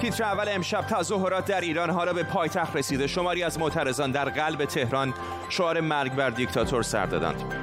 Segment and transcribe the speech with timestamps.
[0.00, 3.06] تیتر اول امشب تظاهرات در ایران حالا به پایتخت رسیده.
[3.06, 5.14] شماری از معترضان در قلب تهران
[5.48, 7.54] شعار مرگ بر دیکتاتور سر دادند.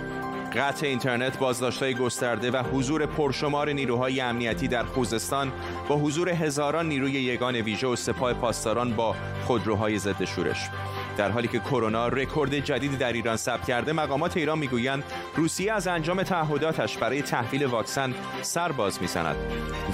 [0.55, 5.51] قطع اینترنت بازداشتهای گسترده و حضور پرشمار نیروهای امنیتی در خوزستان
[5.87, 9.15] با حضور هزاران نیروی یگان ویژه و سپاه پاسداران با
[9.45, 10.70] خودروهای ضد شورش.
[11.18, 15.04] در حالی که کرونا رکورد جدیدی در ایران ثبت کرده مقامات ایران می‌گویند
[15.36, 19.36] روسیه از انجام تعهداتش برای تحویل واکسن سر باز می‌زند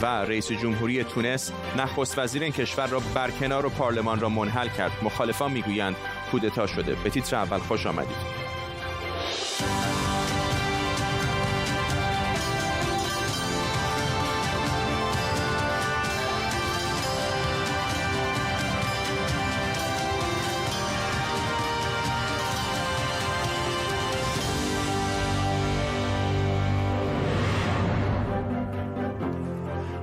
[0.01, 4.91] و رئیس جمهوری تونس نخست وزیر این کشور را برکنار و پارلمان را منحل کرد.
[5.03, 5.95] مخالفان می‌گویند
[6.31, 6.95] کودتا شده.
[7.03, 8.41] به تیتر اول خوش آمدید.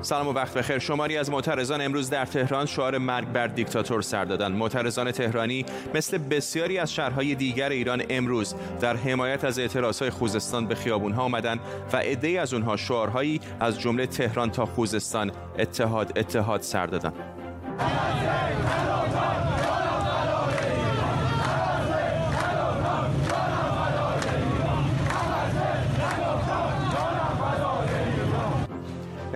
[0.08, 0.78] سلام و وقت بخیر.
[0.78, 6.18] شماری از معترضان امروز در تهران شعار مرگ بر دیکتاتور سر دادند معترضان تهرانی مثل
[6.18, 11.60] بسیاری از شهرهای دیگر ایران امروز در حمایت از اعتراضهای خوزستان به خیابونها آمدند
[11.92, 17.14] و عدهای از اونها شعارهایی از جمله تهران تا خوزستان اتحاد اتحاد سر دادند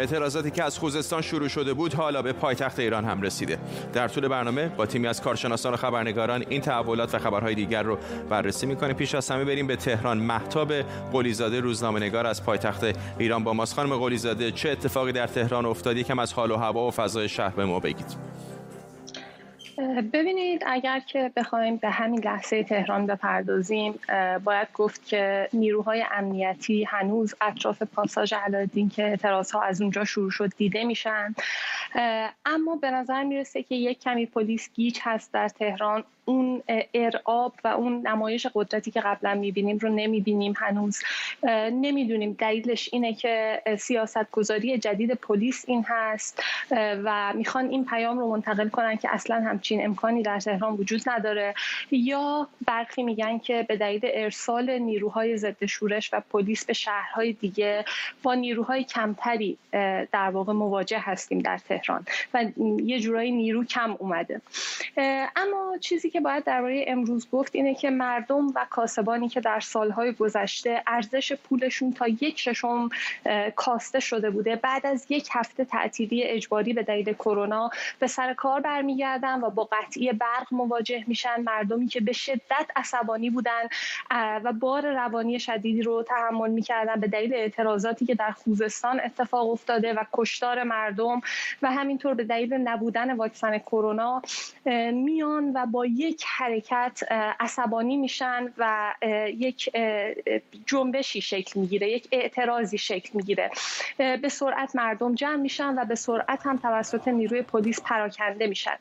[0.02, 3.58] اعتراضاتی که از خوزستان شروع شده بود حالا به پایتخت ایران هم رسیده.
[3.92, 7.98] در طول برنامه با تیمی از کارشناسان و خبرنگاران این تحولات و خبرهای دیگر رو
[8.30, 8.96] بررسی می‌کنیم.
[8.96, 10.18] پیش از همه بریم به تهران.
[10.18, 10.72] محتاب
[11.12, 12.84] قلیزاده روزنامه نگار از پایتخت
[13.18, 13.74] ایران با ماست.
[13.74, 17.54] خانم قلیزاده چه اتفاقی در تهران افتادی کم از حال و هوا و فضای شهر
[17.54, 18.31] به ما بگید.
[20.12, 23.94] ببینید اگر که بخوایم به همین لحظه تهران بپردازیم
[24.44, 30.30] باید گفت که نیروهای امنیتی هنوز اطراف پاساژ علادین که اعتراض ها از اونجا شروع
[30.30, 31.34] شد دیده میشن.
[32.46, 36.04] اما به نظر می‌رسه که یک کمی پلیس گیج هست در تهران.
[36.32, 36.62] اون
[36.94, 41.00] ارعاب و اون نمایش قدرتی که قبلا می‌بینیم رو نمی‌بینیم هنوز.
[41.72, 42.32] نمی‌دونیم.
[42.38, 48.68] دلیلش اینه که سیاست گذاری جدید پلیس این هست و می‌خوان این پیام رو منتقل
[48.68, 51.54] کنن که اصلا همچین امکانی در تهران وجود نداره.
[51.90, 57.84] یا برخی میگن که به دلیل ارسال نیروهای ضد شورش و پلیس به شهرهای دیگه
[58.22, 59.58] با نیروهای کمتری
[60.12, 62.04] در واقع مواجه هستیم در تهران.
[62.34, 62.44] و
[62.84, 64.40] یه جورایی نیرو کم اومده.
[65.36, 70.12] اما چیزی که باید درباره امروز گفت اینه که مردم و کاسبانی که در سالهای
[70.12, 72.88] گذشته ارزش پولشون تا یک ششم
[73.56, 74.56] کاسته شده بوده.
[74.56, 79.68] بعد از یک هفته تعطیلی اجباری به دلیل کرونا به سر کار برمیگردن و با
[79.72, 81.40] قطعی برق مواجه میشن.
[81.40, 83.62] مردمی که به شدت عصبانی بودن
[84.44, 89.92] و بار روانی شدیدی رو تحمل می‌کردن به دلیل اعتراضاتی که در خوزستان اتفاق افتاده
[89.92, 91.20] و کشتار مردم
[91.62, 94.22] و همینطور به دلیل نبودن واکسن کرونا
[94.92, 97.00] میان و با یک حرکت
[97.40, 98.94] عصبانی میشن و
[99.26, 99.70] یک
[100.66, 103.50] جنبشی شکل می‌گیره یک اعتراضی شکل می‌گیره.
[103.96, 108.76] به سرعت مردم جمع میشن و به سرعت هم توسط نیروی پلیس پراکنده میشن.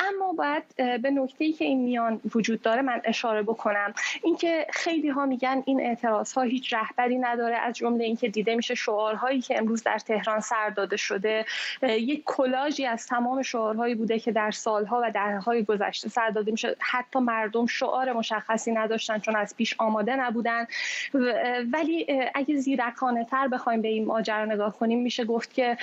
[0.00, 3.94] اما باید به نکته ای که این میان وجود داره من اشاره بکنم.
[4.22, 8.74] اینکه خیلی ها میگن این اعتراض ها هیچ رهبری نداره از جمله اینکه دیده میشه
[8.74, 11.44] شعارهایی که امروز در تهران سر داده شده
[11.82, 16.76] یک کلاژی از تمام شعارهایی بوده که در سالها و دههای گذشته سر داده میشه
[16.78, 20.66] حتی مردم شعار مشخصی نداشتن چون از پیش آماده نبودن.
[21.72, 25.76] ولی اگه زیرکانه تر بخوایم به این ماجرا نگاه کنیم میشه گفت که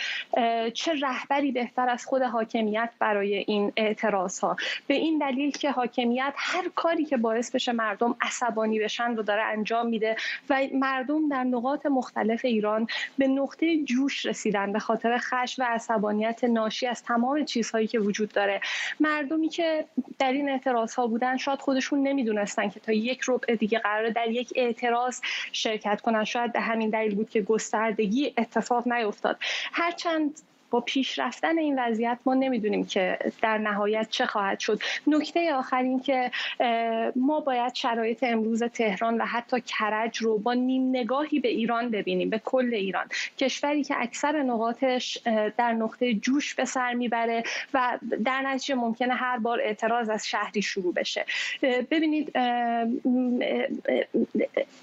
[0.74, 4.58] چه رهبری بهتر از خود حاکمیت برای این اعتراض ها
[4.88, 9.44] به این دلیل که حاکمیت هر کاری که باعث بشه مردم عصبانی بشن رو داره
[9.44, 10.16] انجام میده
[10.50, 12.88] و مردم در نقاط مختلف ایران
[13.18, 18.30] به نقطه جوش رسیدن به خاطر خش و عصبانیت ناشی از تمام چیزهایی که وجود
[18.30, 18.62] داره.
[19.00, 19.86] مردمی که
[20.26, 21.38] در این اعتراض ها بودن.
[21.38, 25.22] شاید خودشون نمی‌دونستن که تا یک ربع دیگه قراره در یک اعتراض
[25.52, 26.24] شرکت کنن.
[26.24, 29.38] شاید به همین دلیل بود که گستردگی اتفاق نیفتاد
[29.72, 30.42] هرچند
[30.76, 34.80] با پیش رفتن این وضعیت ما نمی‌دونیم که در نهایت چه خواهد شد.
[35.08, 36.32] نکته آخر این که
[37.16, 42.30] ما باید شرایط امروز تهران و حتی کرج رو با نیم نگاهی به ایران ببینیم
[42.30, 43.06] به کل ایران.
[43.38, 45.18] کشوری که اکثر نقاطش
[45.58, 47.44] در نقطه جوش به سر می‌بره
[47.74, 51.26] و در نتیجه ممکنه هر بار اعتراض از شهری شروع بشه.
[51.92, 52.32] ببینید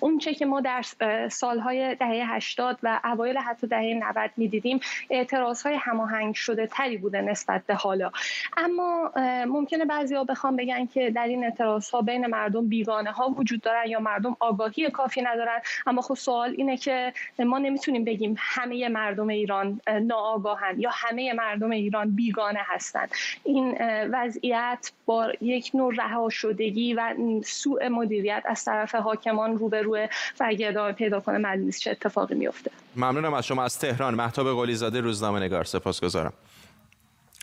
[0.00, 0.82] اون چه که ما در
[1.28, 4.80] سالهای دهه 80 و اوایل حتی دهه 90 می‌دیدیم
[5.10, 8.10] اعتراض های هماهنگ شده تری بوده نسبت به حالا.
[8.56, 9.12] اما
[9.46, 13.86] ممکنه بعضیا بخوام بگن که در این اعتراض ها بین مردم بیگانه ها وجود دارن
[13.86, 15.60] یا مردم آگاهی کافی ندارن.
[15.86, 21.70] اما خب سوال اینه که ما نمی‌تونیم بگیم همه مردم ایران ناآگاهن یا همه مردم
[21.70, 23.10] ایران بیگانه هستند
[23.44, 23.76] این
[24.12, 27.14] وضعیت با یک نوع رها شدگی و
[27.44, 30.08] سوء مدیریت از طرف حاکمان روبروه
[30.40, 34.14] و اگه پیدا کنه معلوم چه اتفاقی میفته ممنونم از شما از تهران.
[34.14, 36.32] مهتاب قلیزاده روزنامه نگار سپاسگزارم.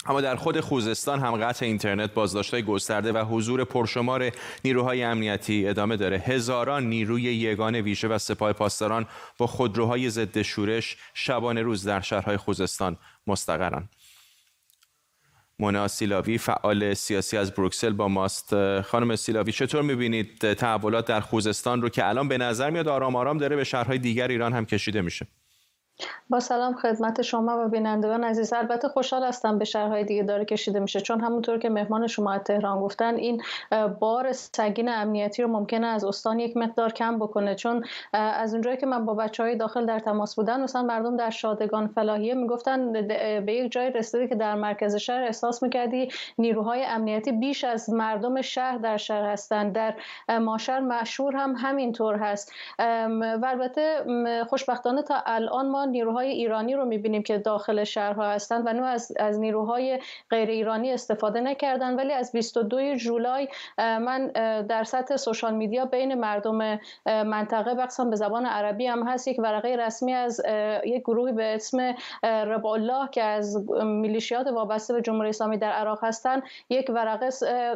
[0.05, 4.31] اما در خود خوزستان هم قطع اینترنت بازداشت‌های گسترده و حضور پرشمار
[4.65, 6.17] نیروهای امنیتی ادامه داره.
[6.17, 9.05] هزاران نیروی یگان ویژه و سپاه پاسداران
[9.37, 12.97] با خودروهای ضد شورش شبانه روز در شهرهای خوزستان
[13.27, 13.89] مستقرن.
[15.59, 18.81] مونا سیلاوی فعال سیاسی از بروکسل با ماست.
[18.81, 23.37] خانم سیلاوی چطور می‌بینید تحولات در خوزستان رو که الان به نظر میاد آرام آرام
[23.37, 25.27] داره به شهرهای دیگر ایران هم کشیده میشه؟
[26.29, 28.53] با سلام خدمت شما و بینندگان عزیز.
[28.53, 32.41] البته خوشحال هستم به شهرهای دیگه داره کشیده میشه چون همونطور که مهمان شما از
[32.41, 33.41] تهران گفتن این
[33.99, 37.55] بار سنگین امنیتی رو ممکنه از استان یک مقدار کم بکنه.
[37.55, 41.29] چون از اونجایی که من با بچه های داخل در تماس بودن مثلا مردم در
[41.29, 42.91] شادگان فلاحیه می‌گفتن
[43.45, 48.41] به یک جای رسیده که در مرکز شهر احساس می‌کردی نیروهای امنیتی بیش از مردم
[48.41, 49.93] شهر در شهر هستند در
[50.39, 52.53] ماشر مشهور هم همینطور هست.
[53.09, 54.05] و البته
[54.49, 59.11] خوشبختانه تا الان ما نیروهای ایرانی رو می‌بینیم که داخل شهرها هستند و نو از,
[59.19, 59.99] از نیروهای
[60.29, 61.95] غیر ایرانی استفاده نکردن.
[61.95, 63.47] ولی از 22 جولای
[63.77, 64.27] من
[64.61, 69.75] در سطح سوشال میدیا بین مردم منطقه بخصم به زبان عربی هم هست یک ورقه
[69.75, 70.41] رسمی از
[70.85, 76.03] یک گروهی به اسم رب الله که از میلیشیات وابسته به جمهوری اسلامی در عراق
[76.03, 77.29] هستند یک ورقه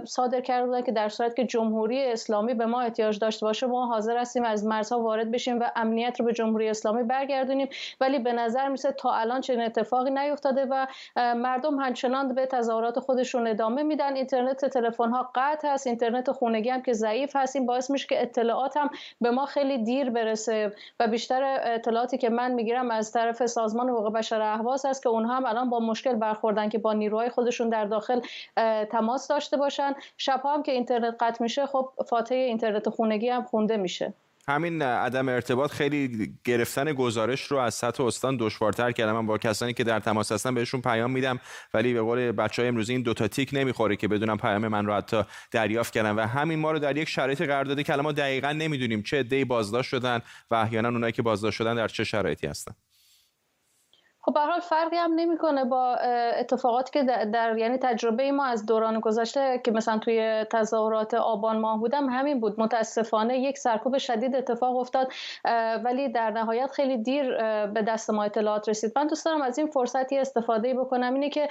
[0.06, 4.18] صادر کرده که در صورت که جمهوری اسلامی به ما احتیاج داشته باشه ما حاضر
[4.18, 7.68] هستیم از مرزها وارد بشیم و امنیت رو به جمهوری اسلامی برگردونیم.
[8.04, 13.48] ولی به نظر میسه تا الان چنین اتفاقی نیفتاده و مردم همچنان به تظاهرات خودشون
[13.48, 14.16] ادامه میدن.
[14.16, 17.56] اینترنت تلفن ها قطع هست اینترنت خونگی هم که ضعیف هست.
[17.56, 18.90] این باعث میشه که اطلاعات هم
[19.22, 24.14] به ما خیلی دیر برسه و بیشتر اطلاعاتی که من می‌گیرم از طرف سازمان حقوق
[24.14, 27.86] بشر اهواز هست که اونها هم الان با مشکل برخوردن که با نیروهای خودشون در
[27.86, 28.22] داخل
[28.92, 29.94] تماس داشته باشن.
[30.18, 34.14] شبها هم که اینترنت قطع میشه خب فاتحه اینترنت خونگی هم خونده میشه.
[34.48, 39.12] همین عدم ارتباط خیلی گرفتن گزارش رو از سطح استان دشوارتر کردم.
[39.12, 41.40] من با کسانی که در تماس هستن بهشون پیام میدم
[41.74, 44.94] ولی به قول بچه های امروزی این دوتا تیک نمی‌خوره که بدونم پیام من رو
[44.94, 46.12] حتی دریافت کردن.
[46.12, 49.46] و همین ما رو در یک شرایط قرار داده که ما دقیقا نمی‌دونیم چه عده‌ای
[49.46, 52.74] بازداشت شدن و احیانا اونایی که بازداشت شدن در چه شرایطی هستن.
[54.26, 55.96] خب به حال فرقی هم نمی‌کنه با
[56.40, 61.80] اتفاقاتی که در, یعنی تجربه ما از دوران گذشته که مثلا توی تظاهرات آبان ماه
[61.80, 62.60] بودم همین بود.
[62.60, 65.14] متاسفانه یک سرکوب شدید اتفاق افتاد
[65.84, 67.38] ولی در نهایت خیلی دیر
[67.68, 68.92] به دست ما اطلاعات رسید.
[68.96, 71.48] من دوست دارم از این فرصتی استفاده بکنم اینه که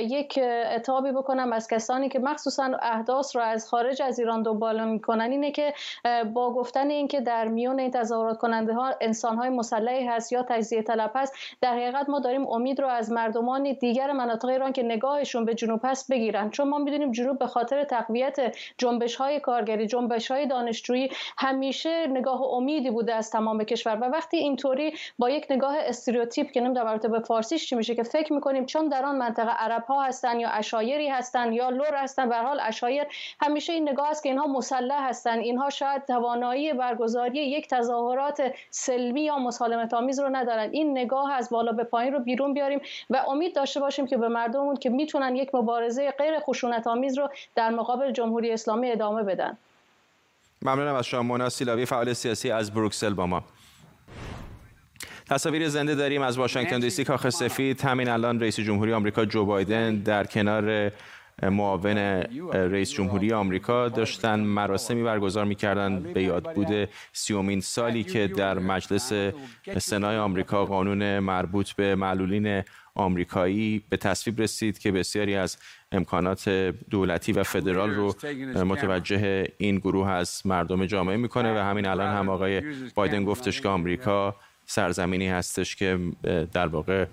[0.00, 0.40] یک
[0.76, 5.30] اتابی بکنم از کسانی که مخصوصا احداث رو از خارج از ایران دنبال می‌کنن.
[5.30, 5.74] اینه که
[6.32, 10.82] با گفتن اینکه در میون این تظاهرات کننده ها انسان های مسلحی هست یا تجزیه
[10.82, 15.44] طلب هست در حقیقت ما داریم امید رو از مردمان دیگر مناطق ایران که نگاهشون
[15.44, 16.50] به جنوب هست بگیرن.
[16.50, 22.42] چون ما می‌دونیم جنوب به خاطر تقویت جنبش های کارگری جنبش های دانشجویی همیشه نگاه
[22.42, 23.96] امیدی بوده از تمام کشور.
[23.96, 28.32] و وقتی اینطوری با یک نگاه استریوتیپ که نمی‌دونم به فارسیش چی میشه که فکر
[28.32, 32.36] می‌کنیم چون در آن منطقه عرب ها هستن یا اشایری هستن یا لور هستن به
[32.36, 33.04] حال اشایر
[33.40, 35.38] همیشه این نگاه است که اینها مسلح هستن.
[35.38, 40.70] اینها شاید توانایی برگزاری یک تظاهرات سلمی یا مسالمت آمیز رو ندارن.
[40.72, 44.28] این نگاه از بالا به پایین رو بیرون بیاریم و امید داشته باشیم که به
[44.28, 49.58] مردممون که می‌تونن یک مبارزه غیر خشونت آمیز رو در مقابل جمهوری اسلامی ادامه بدن.
[50.62, 53.44] ممنونم از شما مونا سیلاوی فعال سیاسی از بروکسل با ما.
[55.30, 57.80] تصاویر زنده داریم از واشنگتن دی سی کاخ سفید.
[57.80, 60.92] همین الان رئیس جمهوری آمریکا جو بایدن در کنار
[61.42, 61.96] معاون
[62.52, 66.00] رئیس جمهوری آمریکا داشتن مراسمی برگزار می‌کردن.
[66.00, 69.12] به یاد بوده سیومین سالی که در مجلس
[69.78, 72.62] سنای آمریکا قانون مربوط به معلولین
[72.94, 75.56] آمریکایی به تصویب رسید که بسیاری از
[75.92, 76.48] امکانات
[76.90, 78.14] دولتی و فدرال رو
[78.64, 82.62] متوجه این گروه از مردم جامعه می‌کنه و همین الان هم آقای
[82.94, 84.36] بایدن گفتش که آمریکا
[84.66, 85.98] سرزمینی هستش که
[86.52, 87.06] در واقع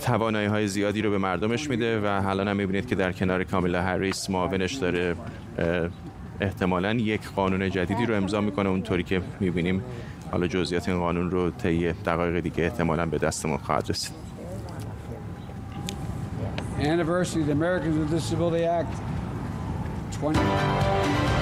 [0.00, 3.82] توانایی های زیادی رو به مردمش میده و حالا هم می‌بینید که در کنار کامیلا
[3.82, 5.16] هریس معاونش داره
[6.40, 8.68] احتمالا یک قانون جدیدی رو امضا می‌کنه.
[8.68, 9.82] اونطوری که می‌بینیم
[10.30, 14.12] حالا جزئیات این قانون رو طی دقایق دیگه احتمالا به دستمون خواهد رسید.
[16.80, 18.94] Anniversary of the Americans with Disability Act.
[20.20, 21.41] 20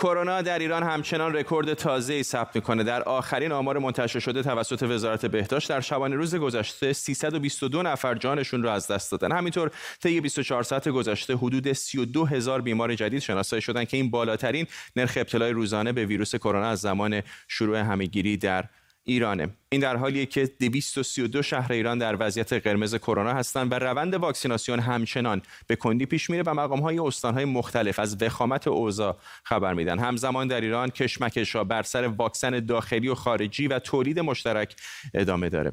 [0.00, 2.84] کرونا در ایران همچنان رکورد تازه ثبت می‌کنه.
[2.84, 8.62] در آخرین آمار منتشر شده توسط وزارت بهداشت در شبانه روز گذشته 322 نفر جانشون
[8.62, 9.32] رو از دست دادن.
[9.32, 9.70] همینطور
[10.02, 14.66] طی 24 ساعت گذشته حدود 32 هزار بیمار جدید شناسایی شدن که این بالاترین
[14.96, 18.64] نرخ ابتلای روزانه به ویروس کرونا از زمان شروع همهگیری در
[19.10, 19.48] ایرانه.
[19.68, 24.80] این در حالیه که 232 شهر ایران در وضعیت قرمز کرونا هستند و روند واکسیناسیون
[24.80, 29.74] همچنان به کندی پیش میره و مقام های استان های مختلف از وخامت اوضاع خبر
[29.74, 29.98] میدن.
[29.98, 34.76] همزمان در ایران کشمکش بر سر واکسن داخلی و خارجی و تولید مشترک
[35.14, 35.72] ادامه داره.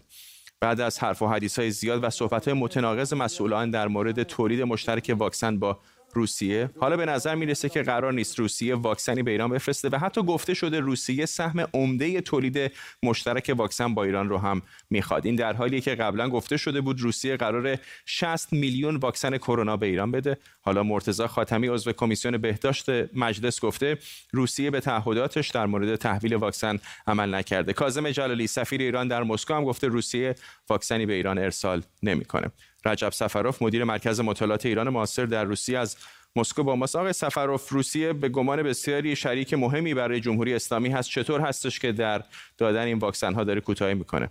[0.60, 4.62] بعد از حرف و حدیث های زیاد و صحبت های متناقض مسئولان در مورد تولید
[4.62, 5.80] مشترک واکسن با
[6.14, 6.70] روسیه.
[6.80, 10.54] حالا به نظر می‌رسه که قرار نیست روسیه واکسنی به ایران بفرسته و حتی گفته
[10.54, 12.72] شده روسیه سهم عمده تولید
[13.04, 15.26] مشترک واکسن با ایران رو هم می‌خواد.
[15.26, 19.86] این در حالیه که قبلا گفته شده بود روسیه قرار 60 میلیون واکسن کرونا به
[19.86, 20.38] ایران بده.
[20.62, 22.86] حالا مرتضی خاتمی عضو کمیسیون بهداشت
[23.16, 23.98] مجلس گفته
[24.32, 27.74] روسیه به تعهداتش در مورد تحویل واکسن عمل نکرده.
[27.74, 30.36] کاظم جلالی سفیر ایران در مسکو هم گفته روسیه
[30.70, 32.52] واکسنی به ایران ارسال نمی‌کنه.
[32.88, 35.98] رجب سفروف مدیر مرکز مطالعات ایران معاصر در روسیه از
[36.36, 41.10] مسکو با ماست آقای سفروف روسیه به گمان بسیاری شریک مهمی برای جمهوری اسلامی هست.
[41.10, 42.24] چطور هستش که در
[42.58, 44.30] دادن این واکسن ها داره کوتاهی می‌کنه؟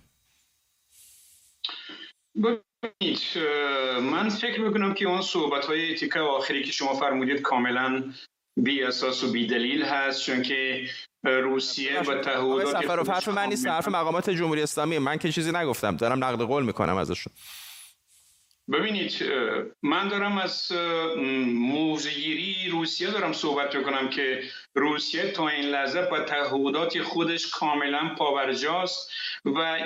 [4.01, 8.03] من فکر می‌کنم که اون صحبت های تیکه آخری که شما فرمودید کاملا
[8.57, 10.89] بی اساس و بی دلیل هست چون که
[11.23, 13.67] روسیه و تعهدات حرف من نیست.
[13.67, 14.97] حرف مقامات جمهوری اسلامی.
[14.97, 15.97] من که چیزی نگفتم.
[15.97, 17.33] دارم نقد قول می‌کنم ازشون.
[18.71, 19.23] ببینید
[19.83, 20.71] من دارم از
[21.47, 24.43] موزگیری روسیه دارم صحبت کنم که
[24.75, 29.11] روسیه تا این لحظه با تعهدات خودش کاملا پاورجاست
[29.45, 29.77] و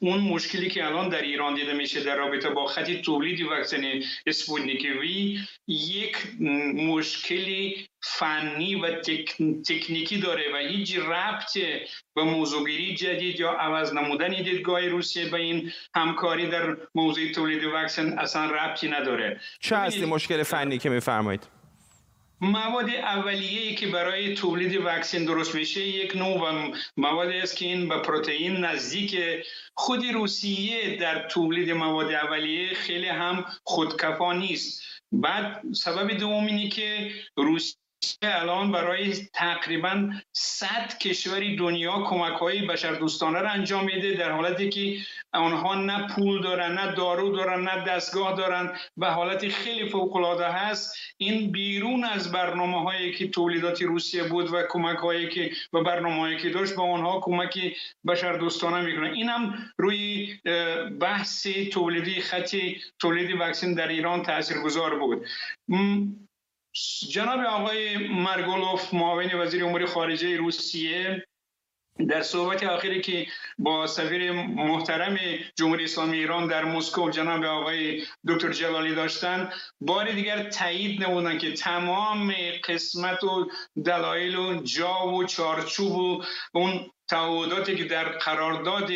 [0.00, 3.84] اون مشکلی که الان در ایران دیده میشه در رابطه با خطی تولید واکسن
[4.26, 6.16] اسپوتنیک وی یک
[6.74, 9.00] مشکلی فنی و
[9.68, 11.58] تکنیکی داره و هیچ ربط
[12.14, 18.18] به موضوعگیری جدید یا عوض نمودن دیدگاه روسیه به این همکاری در موضوع تولید واکسن
[18.18, 19.40] اصلا ربطی نداره.
[19.60, 21.60] چه هستی مشکل فنی که میفرمایید؟
[22.42, 27.98] مواد اولیه‌ای که برای تولید واکسن درست میشه یک نوع مواد است که این به
[27.98, 29.16] پروتئین نزدیک
[29.74, 34.82] خودی روسیه در تولید مواد اولیه خیلی هم خودکفا نیست.
[35.12, 37.79] بعد سبب دوم اینه که روسیه
[38.22, 44.68] الان برای تقریبا 100 کشوری دنیا کمک های بشر دوستانه را انجام میده در حالتی
[44.68, 44.96] که
[45.32, 50.48] آنها نه پول دارن نه دارو دارن نه دستگاه دارن و حالتی خیلی فوق العاده
[50.48, 50.96] هست.
[51.16, 56.20] این بیرون از برنامه هایی که تولیدات روسیه بود و کمک هایی که و برنامه
[56.20, 57.76] هایی که داشت با آنها کمک
[58.06, 59.12] بشر دوستانه می‌کنه.
[59.12, 60.36] این هم روی
[61.00, 65.26] بحث تولیدی خطی تولید واکسن در ایران تاثیرگذار بود.
[67.10, 71.24] جناب آقای مرگولوف معاون وزیر امور خارجه روسیه
[72.08, 73.26] در صحبت آخری که
[73.58, 75.18] با سفیر محترم
[75.56, 81.52] جمهوری اسلامی ایران در مسکو جناب آقای دکتر جلالی داشتن بار دیگر تایید نمودن که
[81.52, 82.34] تمام
[82.64, 83.50] قسمت و
[83.84, 86.24] دلایل و جا و چارچوب و
[86.54, 88.90] اون تعهداتی که در قرارداد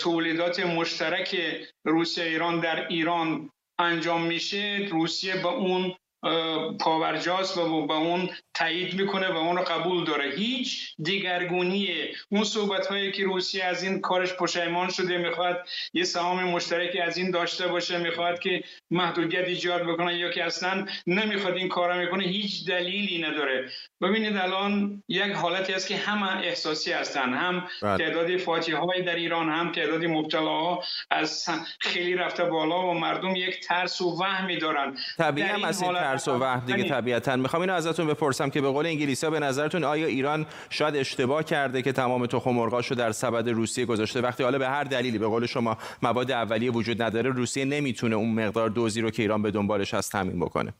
[0.00, 1.36] تولیدات مشترک
[1.84, 5.94] روسیه ایران در ایران انجام میشه روسیه به اون
[6.80, 10.30] پاورجاست و به اون تایید می‌کنه و اون رو قبول داره.
[10.30, 11.88] هیچ دیگرگونی
[12.28, 17.18] اون صحبت هایی که روسیه از این کارش پشیمان شده می‌خواد یه سهام مشترکی از
[17.18, 22.24] این داشته باشه می‌خواد که محدودیت ایجاد بکنه یا که اصلا نمی‌خواد این کارا می‌کنه
[22.24, 23.70] هیچ دلیلی نداره.
[24.02, 27.98] ببینید الان یک حالتی است که هم احساسی هستن هم بله.
[27.98, 31.48] تعداد فاتحه های در ایران هم تعداد مبتلاها از
[31.80, 34.96] خیلی رفته بالا و مردم یک ترس و وهمی دارن.
[35.18, 37.36] طبیعی هم از این ترس و وهم دیگه طبیعتا.
[37.36, 41.82] می‌خوام اینو ازتون بپرسم که به قول انگلیسی به نظرتون آیا ایران شاید اشتباه کرده
[41.82, 45.46] که تمام تخم مرغاشو در سبد روسیه گذاشته؟ وقتی حالا به هر دلیلی به قول
[45.46, 49.94] شما مواد اولیه وجود نداره روسیه نمی‌تونه اون مقدار دوزی رو که ایران به دنبالش
[49.94, 50.74] هست تامین بکنه.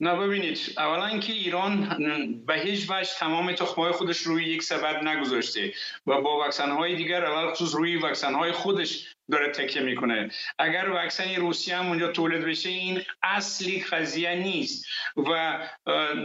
[0.00, 0.58] نه ببینید.
[0.78, 1.98] اولا که ایران
[2.46, 5.72] به هیچ وجه تمام تخمهای خودش روی یک سبد نگذاشته
[6.06, 10.30] و با واکسن های دیگر اول خصوص روی واکسن های خودش داره تکیه می‌کنه.
[10.58, 14.86] اگر واکسن روسیه هم اونجا تولید بشه این اصلی قضیه نیست.
[15.16, 15.58] و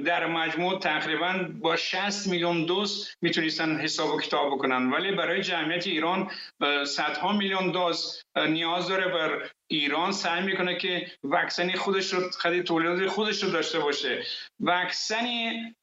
[0.06, 4.92] در مجموع تقریبا با 60 میلیون دوز می‌تونستن حساب و کتاب بکنن.
[4.92, 6.32] ولی برای جمعیت ایران
[6.86, 13.08] صدها میلیون دوز نیاز داره بر ایران سعی می‌کنه که واکسنی خودش رو خرید تولیدات
[13.08, 14.24] خودش رو داشته باشه.
[14.60, 15.26] واکسن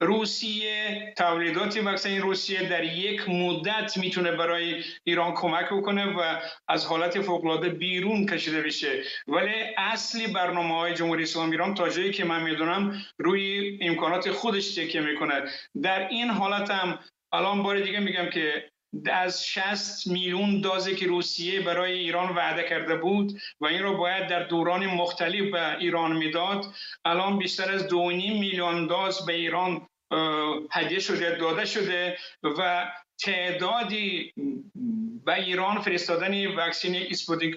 [0.00, 7.04] روسیه تولیدات واکسن روسیه در یک مدت می‌تونه برای ایران کمک بکنه و از حالت
[7.04, 9.02] حالت فوقلاده بیرون کشیده بشه.
[9.26, 14.74] ولی اصلی برنامه های جمهوری اسلامی ایران تا جایی که من می‌دونم روی امکانات خودش
[14.74, 15.42] تکیه می‌کنه.
[15.82, 16.98] در این حالت هم
[17.32, 18.70] الان بار دیگه میگم که
[19.12, 24.26] از 60 میلیون دازی که روسیه برای ایران وعده کرده بود و این رو باید
[24.26, 26.66] در دوران مختلف به ایران می‌داد
[27.04, 29.88] الان بیشتر از 2.5 میلیون داز به ایران
[30.72, 34.32] هدیه شده داده شده و تعدادی
[35.24, 37.56] به ایران فرستادن واکسین اسپوتنیک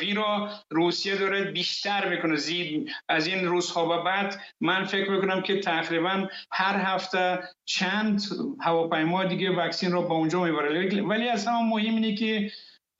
[0.00, 2.36] وی را روسیه داره بیشتر می‌کنه.
[2.36, 8.22] زید از این روزها و بعد من فکر می‌کنم که تقریبا هر هفته چند
[8.60, 11.02] هواپیما دیگه واکسین را با اونجا می‌بره.
[11.02, 12.50] ولی از همه مهم اینه که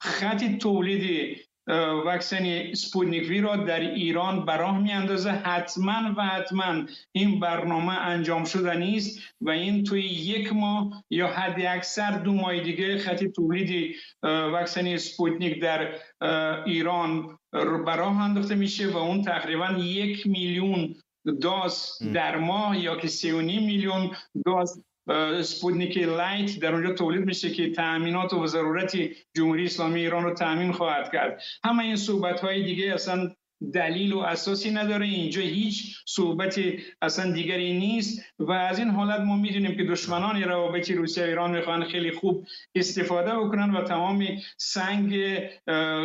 [0.00, 1.43] خط تولیدی
[2.04, 8.44] واکسن سپوتنیک وی را در ایران براه می اندازه حتما و حتما این برنامه انجام
[8.44, 13.96] شده نیست و این توی یک ماه یا حد اکثر دو ماه دیگه خط تولید
[14.22, 15.94] واکسن سپوتنیک در
[16.66, 17.38] ایران
[17.86, 20.94] براه انداخته میشه و اون تقریبا یک میلیون
[21.40, 24.10] دوز در ماه یا که سی و میلیون
[24.46, 24.84] دوز
[25.42, 28.96] سپوتنیک لایت در اونجا تولید میشه که تأمینات و ضرورت
[29.36, 31.42] جمهوری اسلامی ایران رو تأمین خواهد کرد.
[31.64, 33.30] همه این صحبت های دیگه اصلا
[33.74, 35.06] دلیل و اساسی نداره.
[35.06, 36.60] اینجا هیچ صحبت
[37.02, 41.50] اصلا دیگری نیست و از این حالت ما می‌دونیم که دشمنان روابط روسیه و ایران
[41.50, 44.26] می‌خوان خیلی خوب استفاده بکنن و تمام
[44.58, 45.38] سنگ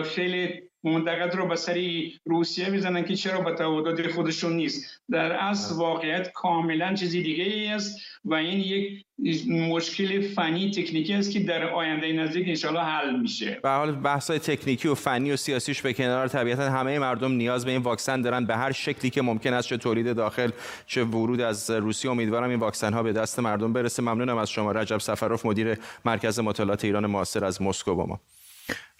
[0.05, 5.01] خیلی منتقد رو به سری روسیه می‌زنن که چرا به تعهدات خودشون نیست.
[5.09, 9.05] در اصل واقعیت کاملا چیزی دیگه ای است و این یک
[9.49, 13.59] مشکل فنی تکنیکی است که در آینده نزدیک انشالله حل میشه.
[13.63, 17.65] به حال بحث های تکنیکی و فنی و سیاسیش به کنار طبیعتا همه مردم نیاز
[17.65, 20.51] به این واکسن دارن به هر شکلی که ممکن است چه تولید داخل
[20.85, 22.11] چه ورود از روسیه.
[22.11, 24.01] امیدوارم این واکسن ها به دست مردم برسه.
[24.01, 28.19] ممنونم از شما رجب سفروف مدیر مرکز مطالعات ایران معاصر از مسکو با ما.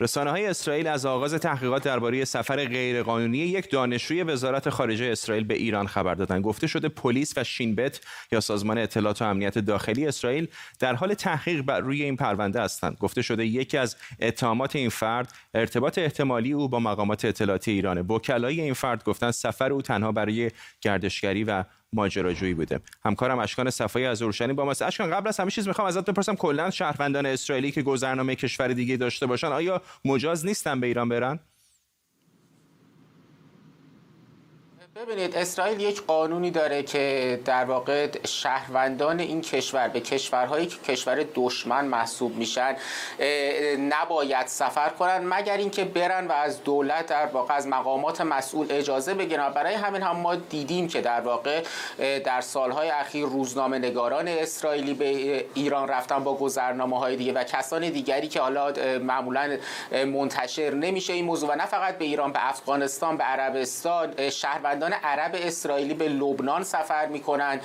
[0.02, 5.54] رسانه های اسرائیل از آغاز تحقیقات درباره سفر غیرقانونی یک دانشجوی وزارت خارجه اسرائیل به
[5.54, 6.42] ایران خبر دادند.
[6.42, 8.02] گفته شده پلیس و شینبت
[8.32, 10.48] یا سازمان اطلاعات و امنیت داخلی اسرائیل
[10.80, 12.98] در حال تحقیق بر روی این پرونده هستند.
[13.00, 18.02] گفته شده یکی از اتهامات این فرد ارتباط احتمالی او با مقامات اطلاعاتی ایرانه.
[18.02, 20.52] وکلای این فرد گفتند سفر او تنها برای
[20.82, 21.64] گردشگری و
[21.94, 25.88] ماجراجویی بوده همکارم اشکان صفایی از اورشلیم با ماست اشکان قبل از همه چیز می‌خوام
[25.88, 30.88] ازت بپرسم کلا شهروندان اسرائیلی که گذرنامه کشور دیگه داشته باشن آیا مجاز نیستن به
[30.88, 31.40] ایران برن.
[35.00, 41.26] ببینید اسرائیل یک قانونی داره که در واقع شهروندان این کشور به کشورهایی که کشور
[41.36, 42.76] دشمن محسوب میشن
[43.80, 49.14] نباید سفر کنن مگر اینکه برن و از دولت در واقع از مقامات مسئول اجازه
[49.14, 49.50] بگیرن.
[49.50, 51.64] برای همین هم ما دیدیم که در واقع
[52.20, 57.90] در سالهای اخیر روزنامه نگاران اسرائیلی به ایران رفتن با گذرنامه های دیگه و کسان
[57.90, 59.58] دیگری که حالا معمولا
[59.92, 61.50] منتشر نمیشه این موضوع.
[61.50, 67.08] و نه فقط به ایران به افغانستان به عربستان شهروندان عرب اسرائیلی به لبنان سفر
[67.08, 67.62] می‌کنن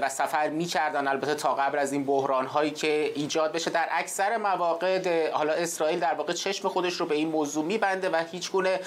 [0.00, 1.08] و سفر می‌کردن.
[1.08, 3.70] البته تا قبل از این بحران هایی که ایجاد بشه.
[3.70, 8.24] در اکثر مواقع حالا اسرائیل در واقع چشم خودش رو به این موضوع میبنده و
[8.30, 8.80] هیچ گونه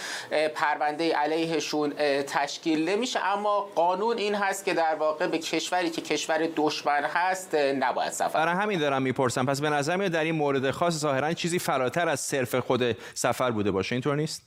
[0.56, 1.94] پرونده علیهشون
[2.28, 3.26] تشکیل نمیشه.
[3.26, 8.46] اما قانون این هست که در واقع به کشوری که کشور دشمن هست نباید سفر
[8.46, 9.46] برای همین دارم می‌پرسم.
[9.46, 13.52] پس به نظر میاد در این مورد خاص ظاهرا چیزی فراتر از صرف خود سفر
[13.52, 13.96] بوده باشه.
[13.96, 14.42] اینطور نیست؟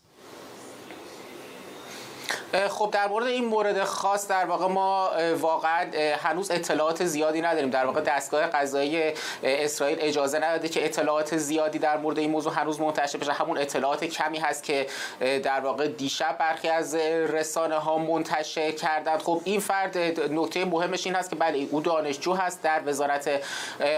[2.69, 7.71] خب در مورد این مورد خاص در واقع ما واقعا هنوز اطلاعات زیادی نداریم.
[7.71, 12.81] در واقع دستگاه قضایی اسرائیل اجازه نداده که اطلاعات زیادی در مورد این موضوع هنوز
[12.81, 13.33] منتشر بشه.
[13.33, 14.87] همون اطلاعات کمی هست که
[15.21, 19.23] در واقع دیشب برخی از رسانه ها منتشر کردند.
[19.23, 19.99] خب این فرد
[20.33, 22.63] نکته مهمش این هست که بله او دانشجو هست.
[22.63, 23.31] در وزارت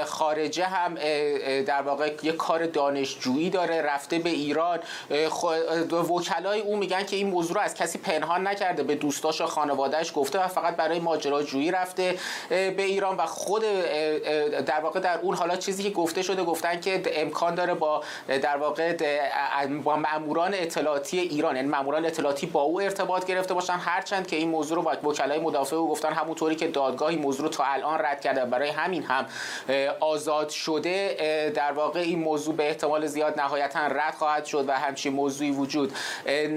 [0.04, 0.94] خارجه هم
[1.62, 4.78] در واقع یک کار دانشجویی داره رفته به ایران.
[6.08, 8.82] وکلای او میگن که این موضوع رو از کسی پنهان نکرده.
[8.82, 13.62] به دوستاش و خانوادهش گفته و فقط برای ماجراجویی رفته به ایران و خود
[14.66, 18.02] در واقع در اون حالا چیزی که گفته شده گفتن که امکان داره با
[18.42, 18.92] در واقع
[19.84, 23.72] با ماموران اطلاعاتی ایران یعنی ماموران اطلاعاتی با او ارتباط گرفته باشن.
[23.72, 27.48] هرچند که این موضوع رو وکلای مدافع او گفتن همونطوری که دادگاه این موضوع رو
[27.48, 29.26] تا الان رد کرده برای همین هم
[30.00, 31.16] آزاد شده
[31.54, 35.92] در واقع این موضوع به احتمال زیاد نهایتا رد خواهد شد و همچین موضوعی وجود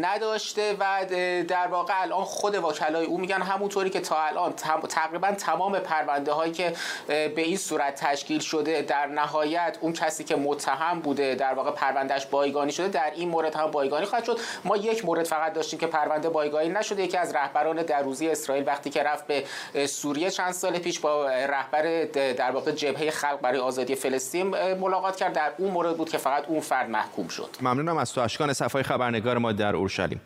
[0.01, 1.05] نداشته و
[1.47, 4.53] در واقع الان خود وکلای او میگن همونطوری که تا الان
[4.89, 6.73] تقریبا تمام پرونده هایی که
[7.07, 12.25] به این صورت تشکیل شده در نهایت اون کسی که متهم بوده در واقع پروندهش
[12.25, 14.39] بایگانی شده در این مورد هم بایگانی خواهد شد.
[14.65, 17.03] ما یک مورد فقط داشتیم که پرونده بایگانی نشده.
[17.03, 19.43] یکی از رهبران دروزی اسرائیل وقتی که رفت به
[19.88, 22.03] سوریه چند سال پیش با رهبر
[22.34, 25.34] در واقع جبهه خلق برای آزادی فلسطین ملاقات کرد.
[25.34, 27.49] در اون مورد بود که فقط اون فرد محکوم شد.
[27.62, 28.21] ممنونم از تو.
[28.21, 30.21] اشکان صفای خبرنگار ما در اورشلیم.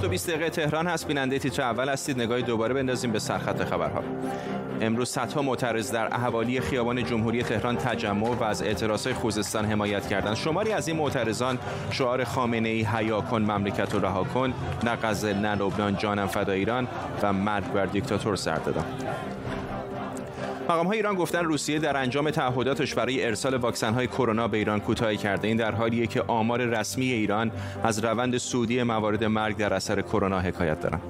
[0.00, 1.06] و 20 دقیقه تهران هست.
[1.06, 2.20] بیننده تیتر اول هستید.
[2.20, 4.02] نگاهی دوباره بندازیم به سرخط خبرها.
[4.80, 10.36] امروز صدها معترض در احوالی خیابان جمهوری تهران تجمع و از اعتراضهای خوزستان حمایت کردند.
[10.36, 11.58] شماری از این معترضان
[11.90, 16.52] شعار خامنه ای حیا کن مملکت و رها کن نه غزه نه لبنان جانم فدا
[16.52, 16.88] ایران
[17.22, 19.04] و مرگ بر دیکتاتور سر دادند
[20.68, 24.80] مقام های ایران گفتن روسیه در انجام تعهداتش برای ارسال واکسن های کرونا به ایران
[24.80, 25.48] کوتاهی کرده.
[25.48, 27.50] این در حالیه که آمار رسمی ایران
[27.82, 31.02] از روند سودی موارد مرگ در اثر کرونا حکایت دارند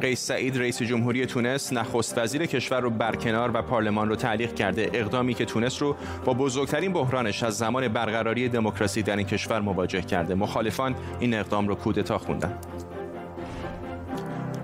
[0.00, 4.90] قیس سعید رئیس جمهوری تونس نخست وزیر کشور رو برکنار و پارلمان رو تعلیق کرده.
[4.92, 10.02] اقدامی که تونس رو با بزرگترین بحرانش از زمان برقراری دموکراسی در این کشور مواجه
[10.02, 10.34] کرده.
[10.34, 12.58] مخالفان این اقدام رو کودتا خوندن.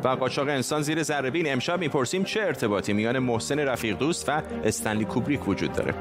[0.05, 5.05] و قاچاق انسان زیر ذره امشب می‌پرسیم چه ارتباطی میان محسن رفیق دوست و استنلی
[5.05, 5.95] کوبریک وجود داره.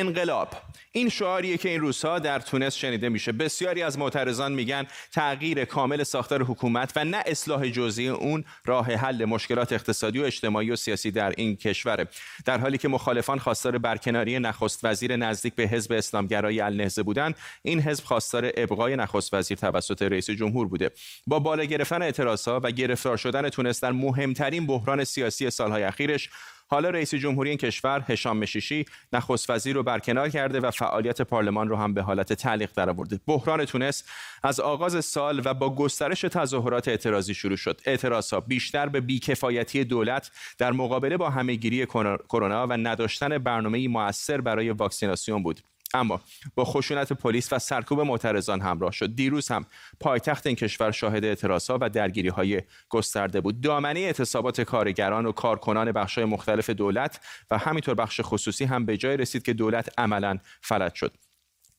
[0.00, 0.48] انقلاب.
[0.92, 3.32] این شعاریه که این روزها در تونس شنیده میشه.
[3.32, 9.24] بسیاری از معترضان میگن تغییر کامل ساختار حکومت و نه اصلاح جزئی اون راه حل
[9.24, 12.08] مشکلات اقتصادی و اجتماعی و سیاسی در این کشوره.
[12.44, 17.80] در حالی که مخالفان خواستار برکناری نخست وزیر نزدیک به حزب اسلامگرای النهضه بودند این
[17.80, 20.90] حزب خواستار ابقای نخست وزیر توسط رئیس جمهور بوده.
[21.26, 26.30] با بالا گرفتن اعتراضها و گرفتار شدن تونس در مهمترین بحران سیاسی سالهای اخیرش
[26.66, 31.68] حالا رئیس جمهوری این کشور هشام مشیشی نخست وزیر رو برکنار کرده و فعالیت پارلمان
[31.68, 34.04] رو هم به حالت تعلیق درآورده بحران تونس
[34.42, 37.80] از آغاز سال و با گسترش تظاهرات اعتراضی شروع شد.
[37.84, 41.86] اعتراضها بیشتر به بیکفایتی دولت در مقابله با همهگیری
[42.28, 45.60] کرونا و نداشتن برنامه موثر برای واکسیناسیون بود.
[45.94, 46.20] اما
[46.54, 49.14] با خشونت پلیس و سرکوب معترضان همراه شد.
[49.14, 49.66] دیروز هم
[50.00, 53.60] پایتخت این کشور شاهد اعتراضها و درگیری های گسترده بود.
[53.60, 59.16] دامنه اعتصابات کارگران و کارکنان بخش مختلف دولت و همینطور بخش خصوصی هم به جای
[59.16, 61.12] رسید که دولت عملا فلج شد.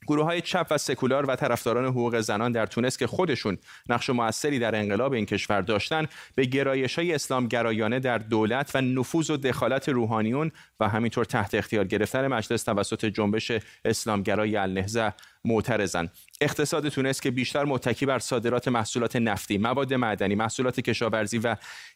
[0.08, 3.58] گروه های چپ و سکولار و طرفداران حقوق زنان در تونس که خودشون
[3.90, 8.82] نقش موثری در انقلاب این کشور داشتن به گرایش های اسلام گرایانه در دولت و
[8.82, 13.52] نفوذ و دخالت روحانیون و همینطور تحت اختیار گرفتن مجلس توسط جنبش
[13.86, 15.14] اسلامگرای النهضه
[15.46, 16.10] معترضن.
[16.42, 21.56] اقتصاد تونس که بیشتر متکی بر صادرات محصولات نفتی، مواد معدنی، محصولات کشاورزی و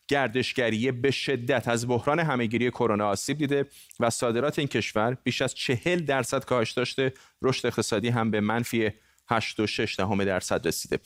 [0.09, 3.65] گردشگری به شدت از بحران همهگیری کرونا آسیب دیده
[3.99, 7.13] و صادرات این کشور بیش از چهل درصد کاهش داشته.
[7.41, 8.89] رشد اقتصادی هم به منفی
[9.31, 10.99] 8.6 درصد رسیده.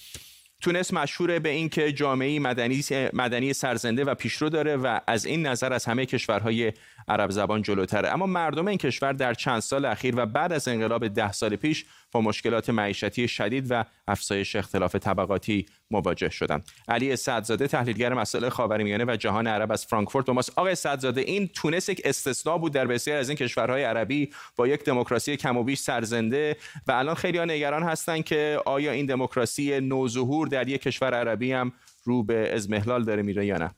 [0.61, 5.73] تونس مشهوره به اینکه جامعه مدنی مدنی سرزنده و پیشرو داره و از این نظر
[5.73, 6.73] از همه کشورهای
[7.07, 8.09] عرب زبان جلوتره.
[8.09, 11.85] اما مردم این کشور در چند سال اخیر و بعد از انقلاب ده سال پیش
[12.13, 16.67] با مشکلات معیشتی شدید و افزایش اختلاف طبقاتی مواجه شدند.
[16.87, 21.89] علی سعدزاده تحلیلگر مسائل خاورمیانه و جهان عرب از فرانکفورت و آقای سعدزاده این تونس
[21.89, 25.79] یک استثنا بود در بسیار از این کشورهای عربی با یک دموکراسی کم و بیش
[25.79, 31.13] سرزنده و الان خیلی ها نگران هستند که آیا این دموکراسی نوظهور در یک کشور
[31.13, 31.73] عربی هم
[32.03, 33.71] رو به ازمهلال داره میره یا نه؟